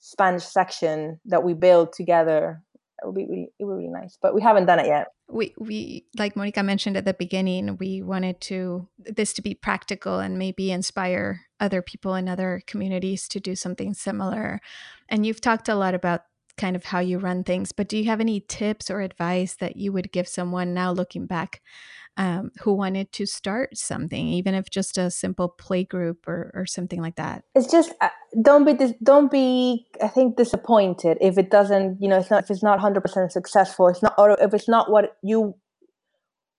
Spanish 0.00 0.44
section 0.44 1.20
that 1.24 1.42
we 1.42 1.54
build 1.54 1.94
together. 1.94 2.62
It 3.02 3.06
would 3.06 3.14
be 3.14 3.26
really, 3.26 3.48
it 3.58 3.64
would 3.64 3.78
be 3.78 3.88
nice, 3.88 4.18
but 4.20 4.34
we 4.34 4.42
haven't 4.42 4.66
done 4.66 4.78
it 4.78 4.86
yet. 4.86 5.06
We 5.28 5.54
we 5.58 6.04
like 6.18 6.36
Monica 6.36 6.62
mentioned 6.62 6.98
at 6.98 7.06
the 7.06 7.14
beginning, 7.14 7.78
we 7.78 8.02
wanted 8.02 8.42
to 8.42 8.88
this 8.98 9.32
to 9.34 9.42
be 9.42 9.54
practical 9.54 10.18
and 10.18 10.38
maybe 10.38 10.70
inspire 10.70 11.40
other 11.60 11.80
people 11.80 12.14
in 12.14 12.28
other 12.28 12.60
communities 12.66 13.26
to 13.28 13.40
do 13.40 13.54
something 13.56 13.94
similar. 13.94 14.60
And 15.08 15.24
you've 15.24 15.40
talked 15.40 15.68
a 15.70 15.74
lot 15.74 15.94
about 15.94 16.22
kind 16.56 16.76
of 16.76 16.84
how 16.84 17.00
you 17.00 17.18
run 17.18 17.44
things. 17.44 17.72
But 17.72 17.88
do 17.88 17.96
you 17.96 18.04
have 18.04 18.20
any 18.20 18.40
tips 18.40 18.90
or 18.90 19.00
advice 19.00 19.56
that 19.56 19.76
you 19.76 19.92
would 19.92 20.12
give 20.12 20.28
someone 20.28 20.74
now 20.74 20.92
looking 20.92 21.26
back 21.26 21.62
um, 22.16 22.52
who 22.60 22.72
wanted 22.74 23.10
to 23.12 23.26
start 23.26 23.76
something, 23.76 24.28
even 24.28 24.54
if 24.54 24.70
just 24.70 24.96
a 24.96 25.10
simple 25.10 25.48
play 25.48 25.84
group 25.84 26.28
or, 26.28 26.52
or 26.54 26.66
something 26.66 27.00
like 27.00 27.16
that? 27.16 27.44
It's 27.54 27.70
just 27.70 27.92
uh, 28.00 28.08
don't 28.40 28.64
be 28.64 28.74
dis- 28.74 28.94
don't 29.02 29.30
be 29.30 29.86
I 30.02 30.08
think 30.08 30.36
disappointed 30.36 31.18
if 31.20 31.38
it 31.38 31.50
doesn't 31.50 32.00
you 32.00 32.08
know 32.08 32.18
it's 32.18 32.30
not 32.30 32.44
if 32.44 32.50
it's 32.50 32.62
not 32.62 32.78
hundred 32.78 33.00
percent 33.00 33.32
successful. 33.32 33.88
It's 33.88 34.02
not 34.02 34.14
or 34.16 34.36
if 34.40 34.54
it's 34.54 34.68
not 34.68 34.90
what 34.90 35.16
you 35.22 35.56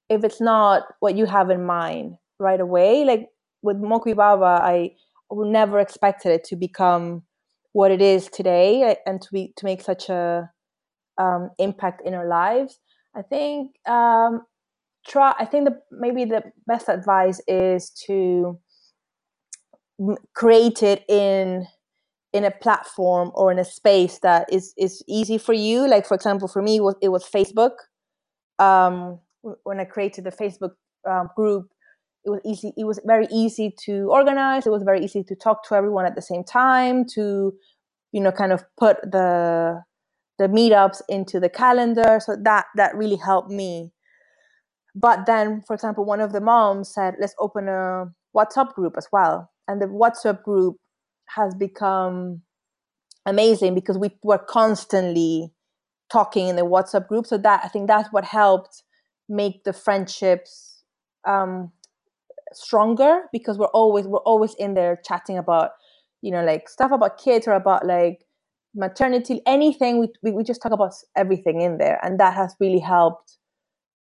if 0.09 0.23
it's 0.23 0.41
not 0.41 0.83
what 0.99 1.15
you 1.15 1.25
have 1.25 1.49
in 1.49 1.65
mind 1.65 2.15
right 2.39 2.59
away. 2.59 3.05
Like 3.05 3.29
with 3.61 3.77
Moco 3.77 4.09
y 4.09 4.13
Baba, 4.13 4.61
I 4.61 4.91
never 5.31 5.79
expected 5.79 6.31
it 6.31 6.43
to 6.45 6.55
become 6.55 7.23
what 7.75 7.91
it 7.91 8.01
is 8.01 8.29
today 8.29 8.83
eh, 8.83 8.95
and 9.05 9.21
to 9.21 9.27
be 9.33 9.51
to 9.57 9.65
make 9.65 9.81
such 9.81 10.07
a 10.07 10.49
um, 11.17 11.49
impact 11.57 12.01
in 12.05 12.13
our 12.13 12.25
lives. 12.25 12.79
I 13.13 13.21
think 13.21 13.75
um, 13.85 14.43
try. 15.05 15.35
I 15.37 15.43
think 15.43 15.65
the 15.65 15.81
maybe 15.91 16.23
the 16.23 16.41
best 16.65 16.87
advice 16.87 17.41
is 17.49 17.89
to 18.07 18.57
create 20.33 20.83
it 20.83 21.03
in 21.09 21.67
in 22.31 22.45
a 22.45 22.51
platform 22.51 23.31
or 23.35 23.51
in 23.51 23.59
a 23.59 23.65
space 23.65 24.19
that 24.19 24.47
is 24.53 24.73
is 24.77 25.03
easy 25.09 25.37
for 25.37 25.53
you. 25.53 25.85
Like 25.85 26.07
for 26.07 26.15
example, 26.15 26.47
for 26.47 26.61
me, 26.61 26.77
it 26.77 26.83
was 26.83 26.95
it 27.01 27.09
was 27.09 27.25
Facebook. 27.25 27.75
Um, 28.57 29.19
when 29.63 29.81
I 29.81 29.83
created 29.83 30.23
the 30.23 30.31
Facebook 30.31 30.75
um, 31.05 31.29
group, 31.35 31.67
it 32.25 32.29
was 32.29 32.41
easy 32.43 32.73
it 32.77 32.85
was 32.85 32.99
very 33.05 33.27
easy 33.31 33.73
to 33.85 34.09
organize 34.11 34.65
it 34.65 34.71
was 34.71 34.83
very 34.83 35.03
easy 35.03 35.23
to 35.23 35.35
talk 35.35 35.63
to 35.67 35.75
everyone 35.75 36.05
at 36.05 36.15
the 36.15 36.21
same 36.21 36.43
time 36.43 37.05
to 37.05 37.53
you 38.11 38.21
know 38.21 38.31
kind 38.31 38.51
of 38.51 38.63
put 38.77 38.97
the 39.03 39.83
the 40.37 40.47
meetups 40.47 41.01
into 41.07 41.39
the 41.39 41.49
calendar. 41.49 42.19
So 42.19 42.35
that 42.43 42.65
that 42.75 42.95
really 42.95 43.15
helped 43.17 43.49
me. 43.49 43.91
But 44.95 45.25
then 45.25 45.61
for 45.65 45.73
example 45.73 46.05
one 46.05 46.21
of 46.21 46.31
the 46.31 46.41
moms 46.41 46.93
said 46.93 47.15
let's 47.19 47.35
open 47.39 47.67
a 47.67 48.05
whatsapp 48.35 48.73
group 48.73 48.95
as 48.97 49.07
well. 49.11 49.51
And 49.67 49.81
the 49.81 49.87
whatsapp 49.87 50.43
group 50.43 50.77
has 51.27 51.55
become 51.55 52.41
amazing 53.25 53.73
because 53.73 53.97
we 53.97 54.11
were 54.23 54.37
constantly 54.37 55.51
talking 56.11 56.47
in 56.47 56.55
the 56.55 56.65
whatsapp 56.65 57.07
group. 57.07 57.25
So 57.25 57.37
that 57.37 57.61
i 57.63 57.67
think 57.67 57.87
that's 57.87 58.11
what 58.11 58.25
helped 58.25 58.83
make 59.27 59.63
the 59.63 59.73
friendships 59.73 60.83
um, 61.25 61.71
stronger 62.55 63.23
because 63.31 63.57
we're 63.57 63.67
always 63.67 64.05
we're 64.05 64.19
always 64.19 64.53
in 64.55 64.73
there 64.73 64.99
chatting 65.03 65.37
about 65.37 65.71
you 66.21 66.31
know 66.31 66.43
like 66.43 66.69
stuff 66.69 66.91
about 66.91 67.17
kids 67.17 67.47
or 67.47 67.53
about 67.53 67.85
like 67.85 68.21
maternity 68.77 69.41
anything. 69.45 69.99
We, 70.21 70.31
we, 70.31 70.43
just 70.43 70.61
talk 70.61 70.73
about 70.73 70.93
everything 71.15 71.61
in 71.61 71.77
there 71.77 71.97
and 72.03 72.19
that 72.19 72.33
has 72.33 72.55
really 72.59 72.79
helped 72.79 73.37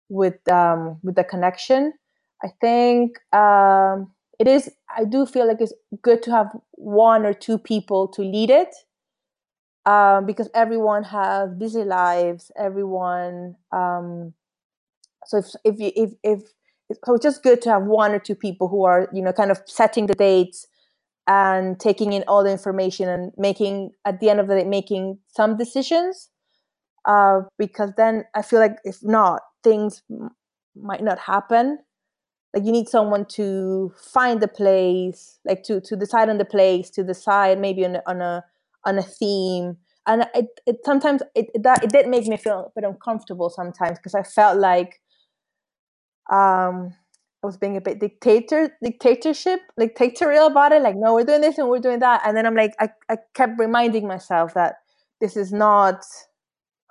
with 0.09 0.47
um 0.51 0.99
with 1.03 1.15
the 1.15 1.25
connection. 1.25 1.93
I 2.43 2.49
think 2.61 3.19
um 3.33 4.13
it 4.39 4.49
is 4.49 4.71
i 4.97 5.05
do 5.05 5.27
feel 5.27 5.47
like 5.47 5.61
it's 5.61 5.73
good 6.03 6.23
to 6.23 6.31
have 6.31 6.49
one 6.73 7.25
or 7.25 7.33
two 7.33 7.59
people 7.59 8.09
to 8.09 8.23
lead 8.23 8.51
it 8.51 8.75
um 9.87 10.27
because 10.27 10.49
everyone 10.55 11.03
has 11.05 11.55
busy 11.55 11.85
lives 11.85 12.51
everyone 12.57 13.55
um 13.73 14.33
so 15.27 15.39
if 15.39 15.47
if 15.65 15.79
you 15.79 15.93
if 15.95 16.13
if 16.23 16.43
so 17.05 17.15
it's 17.15 17.23
just 17.23 17.43
good 17.43 17.61
to 17.63 17.71
have 17.71 17.83
one 17.85 18.13
or 18.13 18.19
two 18.19 18.35
people 18.35 18.69
who 18.69 18.85
are 18.85 19.09
you 19.13 19.23
know 19.23 19.33
kind 19.33 19.51
of 19.51 19.61
setting 19.67 20.07
the 20.07 20.15
dates 20.15 20.67
and 21.27 21.81
taking 21.81 22.13
in 22.13 22.25
all 22.29 22.45
the 22.45 22.51
information 22.53 23.09
and 23.09 23.33
making 23.37 23.91
at 24.05 24.21
the 24.21 24.31
end 24.31 24.41
of 24.41 24.49
the 24.49 24.57
day 24.57 24.65
making 24.65 25.19
some 25.29 25.57
decisions 25.57 26.31
uh, 27.07 27.41
because 27.59 27.93
then 27.97 28.25
i 28.35 28.43
feel 28.43 28.61
like 28.61 28.77
if 28.85 28.99
not 29.03 29.41
things 29.63 30.03
might 30.77 31.03
not 31.03 31.19
happen. 31.19 31.79
Like 32.55 32.65
you 32.65 32.73
need 32.73 32.89
someone 32.89 33.27
to 33.31 33.93
find 33.99 34.41
the 34.41 34.49
place 34.49 35.39
like 35.45 35.65
to 35.65 35.81
to 35.81 35.97
decide 35.97 36.29
on 36.29 36.39
the 36.39 36.45
place 36.45 36.89
to 36.91 37.03
decide 37.03 37.59
maybe 37.59 37.85
on, 37.85 37.97
a- 37.97 38.03
on 38.07 38.21
a 38.23 38.45
on 38.85 38.99
a 38.99 39.03
theme. 39.03 39.79
And 40.07 40.27
it, 40.35 40.47
it 40.67 40.77
sometimes 40.85 41.23
it 41.35 41.49
that 41.63 41.83
it 41.83 41.91
did 41.91 42.07
make 42.07 42.27
me 42.27 42.37
feel 42.37 42.71
a 42.77 42.81
bit 42.81 42.89
uncomfortable 42.89 43.51
sometimes 43.51 43.99
because 43.99 44.15
i 44.15 44.23
felt 44.23 44.59
like 44.61 45.01
um 46.31 46.95
I 47.43 47.47
was 47.47 47.59
being 47.59 47.77
a 47.77 47.81
bit 47.81 48.01
dictator 48.01 48.71
dictatorship 48.83 49.61
like 49.77 49.95
dictatorial 49.97 50.47
about 50.47 50.73
it 50.73 50.83
like 50.83 50.97
no 50.97 51.15
we're 51.15 51.25
doing 51.25 51.43
this 51.43 51.59
and 51.59 51.69
we're 51.69 51.79
doing 51.79 52.01
that. 52.01 52.23
And 52.25 52.37
then 52.37 52.47
I'm 52.47 52.55
like 52.57 52.75
I, 52.81 52.89
I 53.11 53.19
kept 53.35 53.59
reminding 53.59 54.07
myself 54.07 54.55
that 54.55 54.77
this 55.21 55.37
is 55.37 55.53
not 55.53 56.03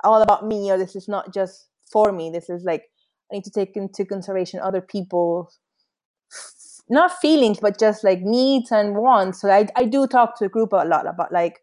all 0.04 0.22
about 0.22 0.46
me 0.46 0.72
or 0.72 0.78
this 0.78 0.96
is 0.96 1.08
not 1.08 1.34
just 1.34 1.70
for 1.92 2.12
me. 2.12 2.30
This 2.30 2.50
is 2.50 2.64
like 2.64 2.84
I 3.32 3.36
need 3.36 3.46
to 3.46 3.52
take 3.52 3.76
into 3.76 4.06
consideration 4.06 4.60
other 4.60 4.82
people's 4.82 5.60
not 6.90 7.12
feelings 7.20 7.60
but 7.60 7.80
just 7.80 8.04
like 8.04 8.22
needs 8.22 8.72
and 8.72 8.96
wants. 8.96 9.42
So 9.42 9.50
I, 9.50 9.68
I 9.76 9.86
do 9.86 10.06
talk 10.06 10.38
to 10.38 10.46
a 10.46 10.50
group 10.50 10.74
a 10.74 10.86
lot 10.86 11.08
about 11.08 11.32
like 11.32 11.62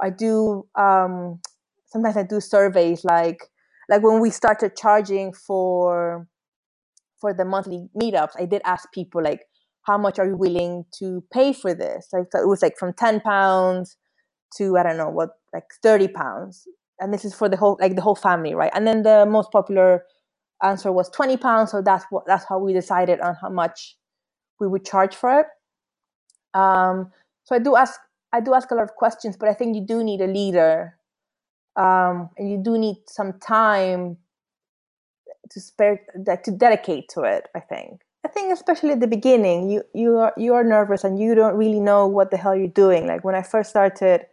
I 0.00 0.10
do 0.10 0.66
um 0.76 1.40
sometimes 1.86 2.16
I 2.16 2.22
do 2.22 2.40
surveys 2.40 3.04
like 3.04 3.48
like 3.88 4.02
when 4.02 4.20
we 4.20 4.30
started 4.30 4.76
charging 4.76 5.32
for 5.32 6.28
for 7.20 7.34
the 7.34 7.44
monthly 7.44 7.88
meetups, 8.00 8.32
I 8.38 8.46
did 8.46 8.62
ask 8.64 8.90
people 8.92 9.22
like, 9.22 9.42
how 9.82 9.98
much 9.98 10.18
are 10.18 10.26
you 10.26 10.36
willing 10.36 10.84
to 10.98 11.24
pay 11.32 11.52
for 11.52 11.74
this? 11.74 12.08
Like 12.12 12.26
so 12.32 12.40
it 12.40 12.48
was 12.48 12.62
like 12.62 12.76
from 12.78 12.92
ten 12.92 13.20
pounds 13.20 13.96
to 14.56 14.76
I 14.76 14.82
don't 14.82 14.96
know 14.96 15.08
what 15.08 15.30
like 15.54 15.64
thirty 15.82 16.08
pounds, 16.08 16.66
and 16.98 17.12
this 17.12 17.24
is 17.24 17.34
for 17.34 17.48
the 17.48 17.56
whole 17.56 17.78
like 17.80 17.96
the 17.96 18.02
whole 18.02 18.16
family, 18.16 18.54
right? 18.54 18.70
And 18.74 18.86
then 18.86 19.02
the 19.02 19.26
most 19.26 19.50
popular 19.50 20.04
answer 20.62 20.92
was 20.92 21.08
twenty 21.10 21.36
pounds, 21.36 21.70
so 21.70 21.82
that's 21.82 22.04
what 22.10 22.24
that's 22.26 22.44
how 22.48 22.58
we 22.58 22.72
decided 22.72 23.20
on 23.20 23.36
how 23.40 23.48
much 23.48 23.96
we 24.60 24.68
would 24.68 24.84
charge 24.84 25.16
for 25.16 25.40
it. 25.40 25.46
Um, 26.52 27.10
so 27.44 27.56
I 27.56 27.58
do 27.58 27.74
ask 27.76 27.98
I 28.32 28.40
do 28.40 28.54
ask 28.54 28.70
a 28.70 28.74
lot 28.74 28.84
of 28.84 28.94
questions, 28.96 29.36
but 29.36 29.48
I 29.48 29.54
think 29.54 29.74
you 29.74 29.84
do 29.86 30.04
need 30.04 30.20
a 30.20 30.26
leader, 30.26 30.98
um, 31.76 32.30
and 32.36 32.50
you 32.50 32.60
do 32.62 32.78
need 32.78 32.96
some 33.08 33.38
time 33.40 34.18
to 35.50 35.60
spare 35.60 36.00
that 36.14 36.44
to 36.44 36.50
dedicate 36.50 37.08
to 37.08 37.22
it 37.22 37.48
i 37.54 37.60
think. 37.60 38.02
I 38.22 38.28
think 38.28 38.52
especially 38.52 38.90
at 38.90 39.00
the 39.00 39.06
beginning 39.06 39.70
you 39.70 39.82
you 39.94 40.18
are 40.18 40.34
you 40.36 40.54
are 40.54 40.64
nervous 40.64 41.04
and 41.04 41.18
you 41.18 41.34
don't 41.34 41.56
really 41.56 41.80
know 41.80 42.06
what 42.06 42.30
the 42.30 42.36
hell 42.36 42.54
you're 42.54 42.68
doing. 42.68 43.06
Like 43.06 43.24
when 43.24 43.34
i 43.34 43.42
first 43.42 43.70
started 43.70 44.26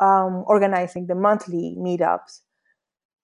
um, 0.00 0.44
organizing 0.46 1.06
the 1.06 1.14
monthly 1.14 1.76
meetups 1.78 2.40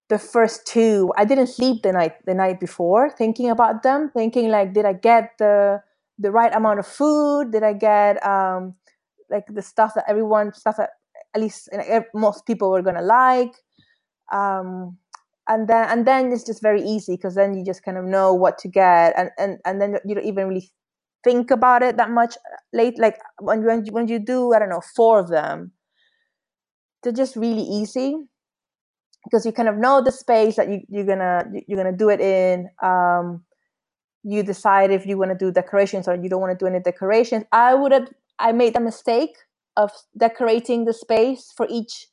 the 0.09 0.19
first 0.19 0.67
two 0.67 1.13
i 1.17 1.25
didn't 1.25 1.49
sleep 1.49 1.83
the 1.83 1.93
night 1.93 2.15
the 2.27 2.35
night 2.35 2.61
before 2.61 3.11
thinking 3.11 3.51
about 3.51 3.83
them 3.83 4.11
thinking 4.15 4.49
like 4.51 4.73
did 4.73 4.85
i 4.85 4.93
get 4.93 5.33
the 5.39 5.83
the 6.19 6.31
right 6.31 6.55
amount 6.55 6.79
of 6.79 6.87
food? 6.87 7.53
Did 7.53 7.63
i 7.63 7.73
get 7.73 8.25
um 8.27 8.75
like 9.31 9.45
the 9.49 9.63
stuff 9.63 9.93
that 9.95 10.05
everyone 10.09 10.53
stuff 10.55 10.77
that 10.79 10.91
at 11.35 11.41
least 11.41 11.69
most 12.15 12.47
people 12.47 12.71
were 12.71 12.83
gonna 12.83 13.03
like? 13.03 13.55
Um 14.33 14.99
and 15.49 15.69
then 15.69 15.89
and 15.89 16.07
then 16.07 16.33
it's 16.33 16.45
just 16.45 16.63
very 16.63 16.83
easy 16.83 17.17
because 17.17 17.35
then 17.35 17.55
you 17.55 17.65
just 17.65 17.83
kind 17.83 17.99
of 17.99 18.05
know 18.05 18.35
what 18.35 18.59
to 18.59 18.69
get 18.69 19.15
and 19.17 19.31
and 19.39 19.59
and 19.65 19.81
then 19.81 19.99
you 20.05 20.15
don't 20.15 20.25
even 20.25 20.49
really 20.49 20.71
think 21.25 21.51
about 21.51 21.83
it 21.83 21.97
that 21.97 22.11
much 22.11 22.37
late 22.73 22.99
like 22.99 23.19
when 23.41 23.65
when 23.65 23.85
you, 23.85 23.93
when 23.93 24.09
you 24.09 24.19
do 24.19 24.53
i 24.53 24.59
don't 24.59 24.69
know 24.69 24.83
four 24.95 25.19
of 25.19 25.29
them 25.29 25.73
they're 27.03 27.13
just 27.13 27.37
really 27.37 27.63
easy 27.63 28.17
because 29.25 29.45
you 29.45 29.53
kind 29.53 29.69
of 29.69 29.77
know 29.77 30.03
the 30.03 30.13
space 30.13 30.57
that 30.57 30.69
you, 30.69 30.81
you're 30.89 31.07
gonna 31.07 31.45
you're 31.67 31.77
gonna 31.77 31.97
do 31.97 32.09
it 32.09 32.21
in 32.21 32.69
um, 32.83 33.45
you 34.23 34.43
decide 34.43 34.91
if 34.91 35.07
you 35.07 35.19
want 35.19 35.31
to 35.31 35.37
do 35.37 35.53
decorations 35.53 36.09
or 36.09 36.17
you 36.17 36.29
don't 36.29 36.41
want 36.41 36.57
to 36.57 36.63
do 36.63 36.69
any 36.69 36.81
decorations. 36.81 37.45
I 37.53 37.75
would 37.75 37.93
have 37.93 38.09
i 38.39 38.53
made 38.53 38.75
the 38.75 38.81
mistake 38.81 39.37
of 39.77 39.91
decorating 40.17 40.85
the 40.85 40.93
space 40.93 41.53
for 41.57 41.67
each 41.71 42.09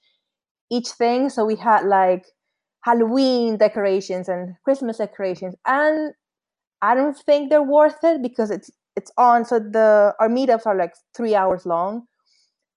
each 0.71 0.89
thing 0.89 1.29
so 1.29 1.43
we 1.43 1.55
had 1.55 1.85
like 1.85 2.25
Halloween 2.83 3.57
decorations 3.57 4.29
and 4.29 4.55
Christmas 4.65 4.97
decorations, 4.99 5.55
and 5.67 6.13
I 6.81 6.95
don't 6.95 7.17
think 7.17 7.51
they're 7.51 7.63
worth 7.63 8.03
it 8.03 8.23
because 8.23 8.51
it's 8.51 8.71
it's 8.95 9.11
on. 9.17 9.45
So 9.45 9.59
the 9.59 10.15
our 10.19 10.29
meetups 10.29 10.67
are 10.67 10.77
like 10.77 10.93
three 11.15 11.35
hours 11.35 11.65
long, 11.65 12.07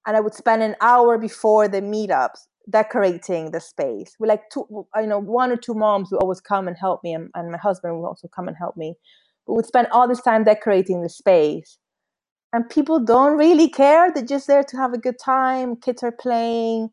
and 0.07 0.17
I 0.17 0.21
would 0.21 0.35
spend 0.35 0.63
an 0.63 0.77
hour 0.81 1.19
before 1.19 1.69
the 1.69 1.83
meetups 1.83 2.41
decorating 2.71 3.53
the 3.53 3.61
space. 3.61 4.17
We 4.21 4.29
like 4.29 4.43
two, 4.53 4.67
you 4.97 5.07
know, 5.09 5.21
one 5.21 5.53
or 5.53 5.57
two 5.57 5.75
moms 5.75 6.11
would 6.13 6.23
always 6.23 6.41
come 6.41 6.69
and 6.69 6.77
help 6.79 7.03
me, 7.05 7.15
and, 7.15 7.31
and 7.35 7.53
my 7.53 7.59
husband 7.59 7.99
would 8.01 8.07
also 8.09 8.29
come 8.29 8.49
and 8.49 8.57
help 8.57 8.77
me. 8.77 8.95
But 9.47 9.55
we'd 9.55 9.67
spend 9.67 9.89
all 9.93 10.09
this 10.09 10.23
time 10.23 10.45
decorating 10.45 11.03
the 11.03 11.09
space, 11.11 11.79
and 12.53 12.69
people 12.71 13.01
don't 13.01 13.39
really 13.39 13.69
care. 13.71 14.13
They're 14.13 14.25
just 14.25 14.49
there 14.49 14.65
to 14.65 14.77
have 14.79 14.95
a 14.95 14.99
good 14.99 15.19
time. 15.19 15.77
Kids 15.77 16.03
are 16.03 16.13
playing 16.13 16.91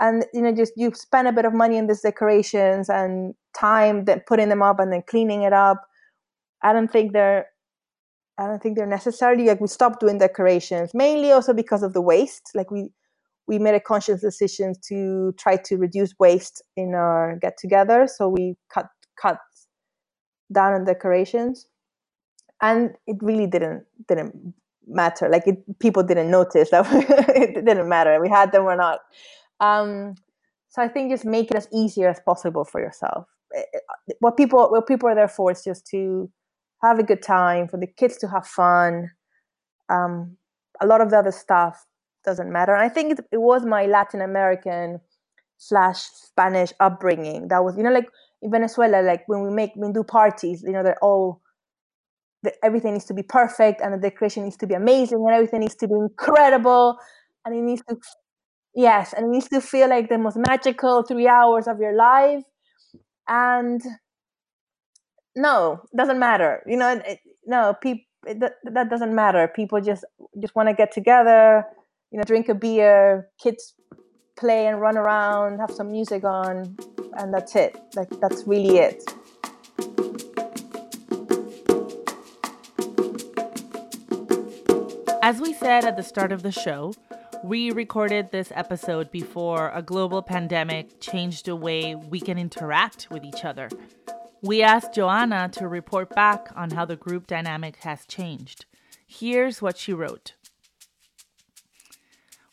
and 0.00 0.24
you 0.32 0.42
know 0.42 0.52
just 0.52 0.72
you 0.76 0.92
spend 0.94 1.28
a 1.28 1.32
bit 1.32 1.44
of 1.44 1.52
money 1.54 1.78
on 1.78 1.86
these 1.86 2.00
decorations 2.02 2.88
and 2.88 3.34
time 3.56 4.04
that 4.06 4.26
putting 4.26 4.48
them 4.48 4.62
up 4.62 4.80
and 4.80 4.92
then 4.92 5.02
cleaning 5.06 5.42
it 5.42 5.52
up. 5.52 5.82
I 6.62 6.72
don't 6.72 6.90
think 6.90 7.12
they're 7.12 7.46
i 8.36 8.46
don't 8.48 8.60
think 8.60 8.76
they're 8.76 8.86
necessarily 8.86 9.46
like 9.46 9.60
we 9.60 9.68
stopped 9.68 10.00
doing 10.00 10.18
decorations 10.18 10.92
mainly 10.92 11.30
also 11.30 11.52
because 11.52 11.82
of 11.82 11.92
the 11.92 12.00
waste. 12.00 12.50
Like 12.54 12.70
we 12.70 12.90
we 13.46 13.58
made 13.58 13.74
a 13.74 13.80
conscious 13.80 14.20
decision 14.20 14.74
to 14.88 15.34
try 15.38 15.56
to 15.56 15.76
reduce 15.76 16.14
waste 16.18 16.62
in 16.76 16.94
our 16.94 17.36
get 17.40 17.56
together 17.58 18.08
so 18.08 18.28
we 18.28 18.56
cut 18.72 18.86
cut 19.20 19.38
down 20.52 20.74
on 20.74 20.84
decorations. 20.84 21.66
And 22.62 22.92
it 23.06 23.16
really 23.20 23.46
didn't 23.46 23.84
didn't 24.08 24.54
matter. 24.86 25.28
Like 25.28 25.46
it, 25.46 25.78
people 25.78 26.02
didn't 26.02 26.30
notice 26.30 26.70
that 26.70 26.86
it 27.36 27.64
didn't 27.64 27.88
matter. 27.88 28.20
We 28.20 28.28
had 28.28 28.52
them 28.52 28.64
or 28.64 28.76
not 28.76 29.00
um, 29.60 30.14
so 30.68 30.82
I 30.82 30.88
think 30.88 31.10
just 31.10 31.24
make 31.24 31.50
it 31.50 31.56
as 31.56 31.68
easier 31.72 32.08
as 32.08 32.20
possible 32.20 32.64
for 32.64 32.80
yourself. 32.80 33.26
Eh, 33.54 33.62
eh, 33.74 34.12
what 34.20 34.36
people 34.36 34.68
what 34.70 34.86
people 34.86 35.08
are 35.08 35.14
there 35.14 35.28
for 35.28 35.52
is 35.52 35.62
just 35.62 35.86
to 35.88 36.30
have 36.82 36.98
a 36.98 37.02
good 37.02 37.22
time, 37.22 37.68
for 37.68 37.78
the 37.78 37.86
kids 37.86 38.16
to 38.18 38.28
have 38.28 38.46
fun. 38.46 39.10
Um, 39.88 40.36
a 40.80 40.86
lot 40.86 41.00
of 41.00 41.10
the 41.10 41.18
other 41.18 41.32
stuff 41.32 41.86
doesn't 42.24 42.52
matter. 42.52 42.74
I 42.74 42.88
think 42.88 43.18
it, 43.18 43.24
it 43.32 43.40
was 43.40 43.64
my 43.64 43.86
Latin 43.86 44.20
American 44.20 45.00
slash 45.56 45.98
Spanish 45.98 46.72
upbringing 46.80 47.48
that 47.48 47.64
was, 47.64 47.76
you 47.76 47.82
know, 47.82 47.92
like 47.92 48.08
in 48.42 48.50
Venezuela, 48.50 49.02
like 49.02 49.22
when 49.26 49.42
we 49.42 49.50
make 49.50 49.72
when 49.74 49.90
we 49.90 49.94
do 49.94 50.04
parties, 50.04 50.62
you 50.62 50.72
know, 50.72 50.82
they're 50.82 51.02
all 51.02 51.40
everything 52.62 52.92
needs 52.92 53.06
to 53.06 53.14
be 53.14 53.22
perfect 53.22 53.80
and 53.80 53.94
the 53.94 53.98
decoration 53.98 54.44
needs 54.44 54.56
to 54.58 54.66
be 54.66 54.74
amazing 54.74 55.18
and 55.18 55.34
everything 55.34 55.60
needs 55.60 55.74
to 55.76 55.88
be 55.88 55.94
incredible 55.94 56.98
and 57.44 57.54
it 57.54 57.62
needs 57.62 57.82
to 57.88 57.96
Yes, 58.74 59.12
and 59.12 59.26
it 59.26 59.28
needs 59.28 59.48
to 59.48 59.60
feel 59.60 59.88
like 59.88 60.08
the 60.08 60.18
most 60.18 60.36
magical 60.36 61.02
three 61.04 61.28
hours 61.28 61.68
of 61.68 61.78
your 61.78 61.94
life. 61.94 62.42
And 63.28 63.80
no, 65.36 65.82
doesn't 65.96 66.18
matter. 66.18 66.62
You 66.66 66.76
know, 66.76 67.00
it, 67.04 67.20
no, 67.46 67.74
people 67.80 68.04
that, 68.24 68.54
that 68.64 68.90
doesn't 68.90 69.14
matter. 69.14 69.48
People 69.48 69.80
just 69.80 70.04
just 70.40 70.54
want 70.56 70.68
to 70.68 70.74
get 70.74 70.92
together, 70.92 71.64
you 72.10 72.18
know, 72.18 72.24
drink 72.24 72.48
a 72.48 72.54
beer, 72.54 73.28
kids 73.40 73.74
play 74.36 74.66
and 74.66 74.80
run 74.80 74.96
around, 74.96 75.60
have 75.60 75.70
some 75.70 75.92
music 75.92 76.24
on, 76.24 76.76
and 77.16 77.32
that's 77.32 77.54
it. 77.54 77.80
Like 77.94 78.08
that's 78.20 78.44
really 78.46 78.78
it. 78.78 79.04
As 85.22 85.40
we 85.40 85.54
said 85.54 85.84
at 85.84 85.96
the 85.96 86.02
start 86.02 86.32
of 86.32 86.42
the 86.42 86.52
show, 86.52 86.92
we 87.44 87.70
recorded 87.70 88.30
this 88.30 88.50
episode 88.54 89.10
before 89.10 89.70
a 89.74 89.82
global 89.82 90.22
pandemic 90.22 90.98
changed 90.98 91.44
the 91.44 91.54
way 91.54 91.94
we 91.94 92.18
can 92.18 92.38
interact 92.38 93.06
with 93.10 93.22
each 93.22 93.44
other. 93.44 93.68
We 94.40 94.62
asked 94.62 94.94
Johanna 94.94 95.50
to 95.52 95.68
report 95.68 96.08
back 96.14 96.48
on 96.56 96.70
how 96.70 96.86
the 96.86 96.96
group 96.96 97.26
dynamic 97.26 97.76
has 97.82 98.06
changed. 98.06 98.64
Here's 99.06 99.60
what 99.60 99.76
she 99.76 99.92
wrote 99.92 100.32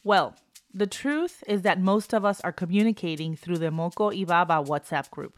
Well, 0.04 0.36
the 0.74 0.88
truth 0.88 1.42
is 1.48 1.62
that 1.62 1.80
most 1.80 2.14
of 2.14 2.26
us 2.26 2.42
are 2.42 2.52
communicating 2.52 3.38
through 3.38 3.60
the 3.60 3.72
Moco 3.72 4.10
y 4.10 4.26
Baba 4.26 4.56
WhatsApp 4.56 5.10
group. 5.10 5.38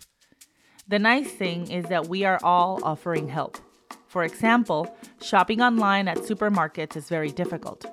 The 0.88 0.98
nice 0.98 1.32
thing 1.32 1.70
is 1.70 1.86
that 1.86 2.08
we 2.08 2.26
are 2.26 2.40
all 2.42 2.80
offering 2.84 3.28
help. 3.28 3.60
For 4.08 4.24
example, 4.24 4.98
shopping 5.22 5.62
online 5.62 6.08
at 6.08 6.18
supermarkets 6.18 6.98
is 6.98 7.08
very 7.08 7.30
difficult. 7.30 7.86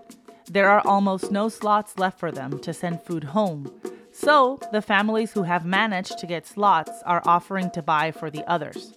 There 0.52 0.68
are 0.68 0.82
almost 0.84 1.30
no 1.30 1.48
slots 1.48 1.96
left 1.96 2.18
for 2.18 2.32
them 2.32 2.58
to 2.58 2.74
send 2.74 3.02
food 3.02 3.22
home. 3.22 3.72
So, 4.10 4.58
the 4.72 4.82
families 4.82 5.30
who 5.30 5.44
have 5.44 5.64
managed 5.64 6.18
to 6.18 6.26
get 6.26 6.44
slots 6.44 7.04
are 7.06 7.22
offering 7.24 7.70
to 7.70 7.82
buy 7.82 8.10
for 8.10 8.32
the 8.32 8.44
others. 8.50 8.92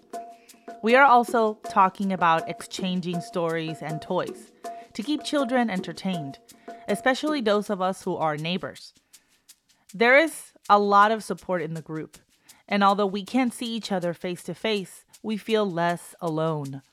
We 0.82 0.96
are 0.96 1.06
also 1.06 1.60
talking 1.70 2.12
about 2.12 2.50
exchanging 2.50 3.22
stories 3.22 3.84
and 3.84 4.02
toys. 4.02 4.52
to 4.94 5.04
keep 5.04 5.24
children 5.24 5.70
entertained, 5.70 6.38
especially 6.88 7.42
those 7.42 7.70
of 7.70 7.82
us 7.82 8.04
who 8.04 8.16
are 8.16 8.38
neighbors. 8.38 8.94
There 9.94 10.18
is 10.18 10.54
a 10.70 10.78
lot 10.80 11.12
of 11.12 11.24
support 11.24 11.62
in 11.62 11.74
the 11.74 11.82
group, 11.82 12.18
and 12.68 12.84
although 12.84 13.08
we 13.08 13.24
can't 13.24 13.54
see 13.54 13.76
each 13.76 13.92
other 13.92 14.14
face 14.14 14.44
to 14.44 14.54
face, 14.54 15.04
we 15.24 15.38
feel 15.38 15.70
less 15.70 16.14
alone. 16.22 16.84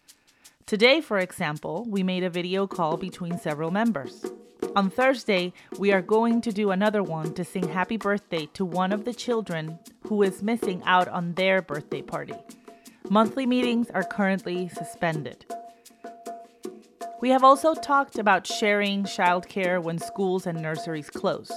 Today, 0.64 1.00
for 1.00 1.18
example, 1.18 1.86
we 1.88 2.02
made 2.02 2.24
a 2.24 2.30
video 2.30 2.66
call 2.66 2.96
between 2.96 3.38
several 3.38 3.70
members. 3.70 4.24
On 4.76 4.88
Thursday, 4.88 5.52
we 5.78 5.90
are 5.90 6.00
going 6.00 6.40
to 6.42 6.52
do 6.52 6.70
another 6.70 7.02
one 7.02 7.34
to 7.34 7.44
sing 7.44 7.68
happy 7.68 7.96
birthday 7.96 8.46
to 8.54 8.64
one 8.64 8.92
of 8.92 9.04
the 9.04 9.12
children 9.12 9.80
who 10.06 10.22
is 10.22 10.44
missing 10.44 10.80
out 10.84 11.08
on 11.08 11.32
their 11.32 11.60
birthday 11.60 12.02
party. 12.02 12.36
Monthly 13.08 13.46
meetings 13.46 13.90
are 13.90 14.04
currently 14.04 14.68
suspended. 14.68 15.44
We 17.20 17.30
have 17.30 17.42
also 17.42 17.74
talked 17.74 18.16
about 18.16 18.46
sharing 18.46 19.02
childcare 19.02 19.82
when 19.82 19.98
schools 19.98 20.46
and 20.46 20.62
nurseries 20.62 21.10
close. 21.10 21.50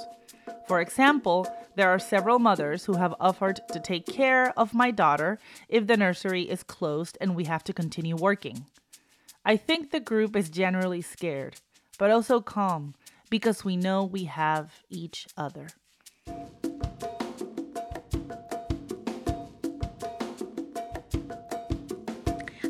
For 0.67 0.81
example, 0.81 1.47
there 1.75 1.89
are 1.89 1.99
several 1.99 2.39
mothers 2.39 2.85
who 2.85 2.97
have 2.97 3.13
offered 3.19 3.61
to 3.71 3.79
take 3.79 4.07
care 4.07 4.51
of 4.57 4.73
my 4.73 4.89
daughter 4.89 5.37
if 5.69 5.85
the 5.85 5.97
nursery 5.97 6.43
is 6.43 6.63
closed 6.63 7.19
and 7.21 7.35
we 7.35 7.43
have 7.43 7.63
to 7.65 7.73
continue 7.73 8.15
working. 8.15 8.65
I 9.45 9.55
think 9.55 9.91
the 9.91 9.99
group 9.99 10.35
is 10.35 10.49
generally 10.49 11.01
scared, 11.01 11.57
but 11.99 12.09
also 12.09 12.41
calm 12.41 12.95
because 13.33 13.65
we 13.65 13.75
know 13.75 14.03
we 14.03 14.25
have 14.25 14.83
each 14.91 15.25
other. 15.35 15.65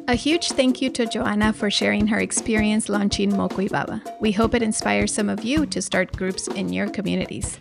A 0.08 0.16
huge 0.16 0.54
thank 0.54 0.82
you 0.82 0.90
to 0.92 1.06
Johanna 1.06 1.52
for 1.52 1.70
sharing 1.70 2.08
her 2.08 2.20
experience 2.20 2.88
launching 2.88 3.36
Moco 3.36 3.58
y 3.58 3.68
Baba. 3.68 4.02
We 4.22 4.32
hope 4.32 4.56
it 4.56 4.64
inspires 4.64 5.14
some 5.14 5.28
of 5.28 5.44
you 5.44 5.66
to 5.66 5.82
start 5.82 6.16
groups 6.16 6.48
in 6.48 6.72
your 6.72 6.88
communities. 6.88 7.60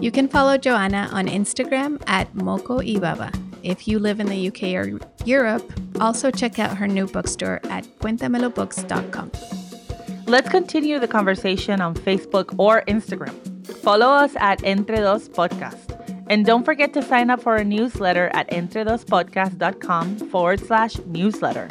You 0.00 0.10
can 0.10 0.26
follow 0.26 0.56
Johanna 0.56 1.10
on 1.12 1.26
Instagram 1.26 2.02
at 2.06 2.34
Moco 2.34 2.78
y 2.78 2.98
Baba. 2.98 3.30
If 3.62 3.86
you 3.86 3.98
live 3.98 4.18
in 4.18 4.28
the 4.28 4.48
UK 4.48 4.62
or 4.80 4.98
Europe, 5.26 5.70
also 6.00 6.30
check 6.30 6.58
out 6.58 6.78
her 6.78 6.88
new 6.88 7.06
bookstore 7.06 7.60
at 7.64 7.84
cuentamelobooks.com. 7.98 9.59
Let's 10.30 10.48
continue 10.48 11.00
the 11.00 11.08
conversation 11.08 11.80
on 11.80 11.94
Facebook 11.94 12.54
or 12.56 12.82
Instagram. 12.86 13.34
Follow 13.78 14.06
us 14.06 14.36
at 14.36 14.62
Entre 14.64 14.94
Dos 14.98 15.28
Podcast. 15.28 15.90
And 16.28 16.46
don't 16.46 16.64
forget 16.64 16.92
to 16.92 17.02
sign 17.02 17.30
up 17.30 17.42
for 17.42 17.56
our 17.58 17.64
newsletter 17.64 18.30
at 18.32 18.48
entredospodcast.com 18.50 20.30
forward 20.30 20.60
slash 20.60 20.98
newsletter. 21.06 21.68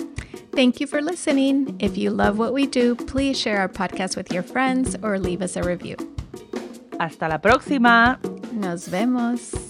Thank 0.51 0.81
you 0.81 0.87
for 0.87 1.01
listening. 1.01 1.77
If 1.79 1.97
you 1.97 2.09
love 2.09 2.37
what 2.37 2.51
we 2.51 2.67
do, 2.67 2.95
please 2.95 3.39
share 3.39 3.59
our 3.59 3.69
podcast 3.69 4.17
with 4.17 4.29
your 4.29 4.43
friends 4.43 4.97
or 5.01 5.17
leave 5.19 5.41
us 5.41 5.55
a 5.55 5.63
review. 5.63 5.95
Hasta 6.99 7.29
la 7.29 7.37
próxima. 7.37 8.19
Nos 8.51 8.89
vemos. 8.89 9.68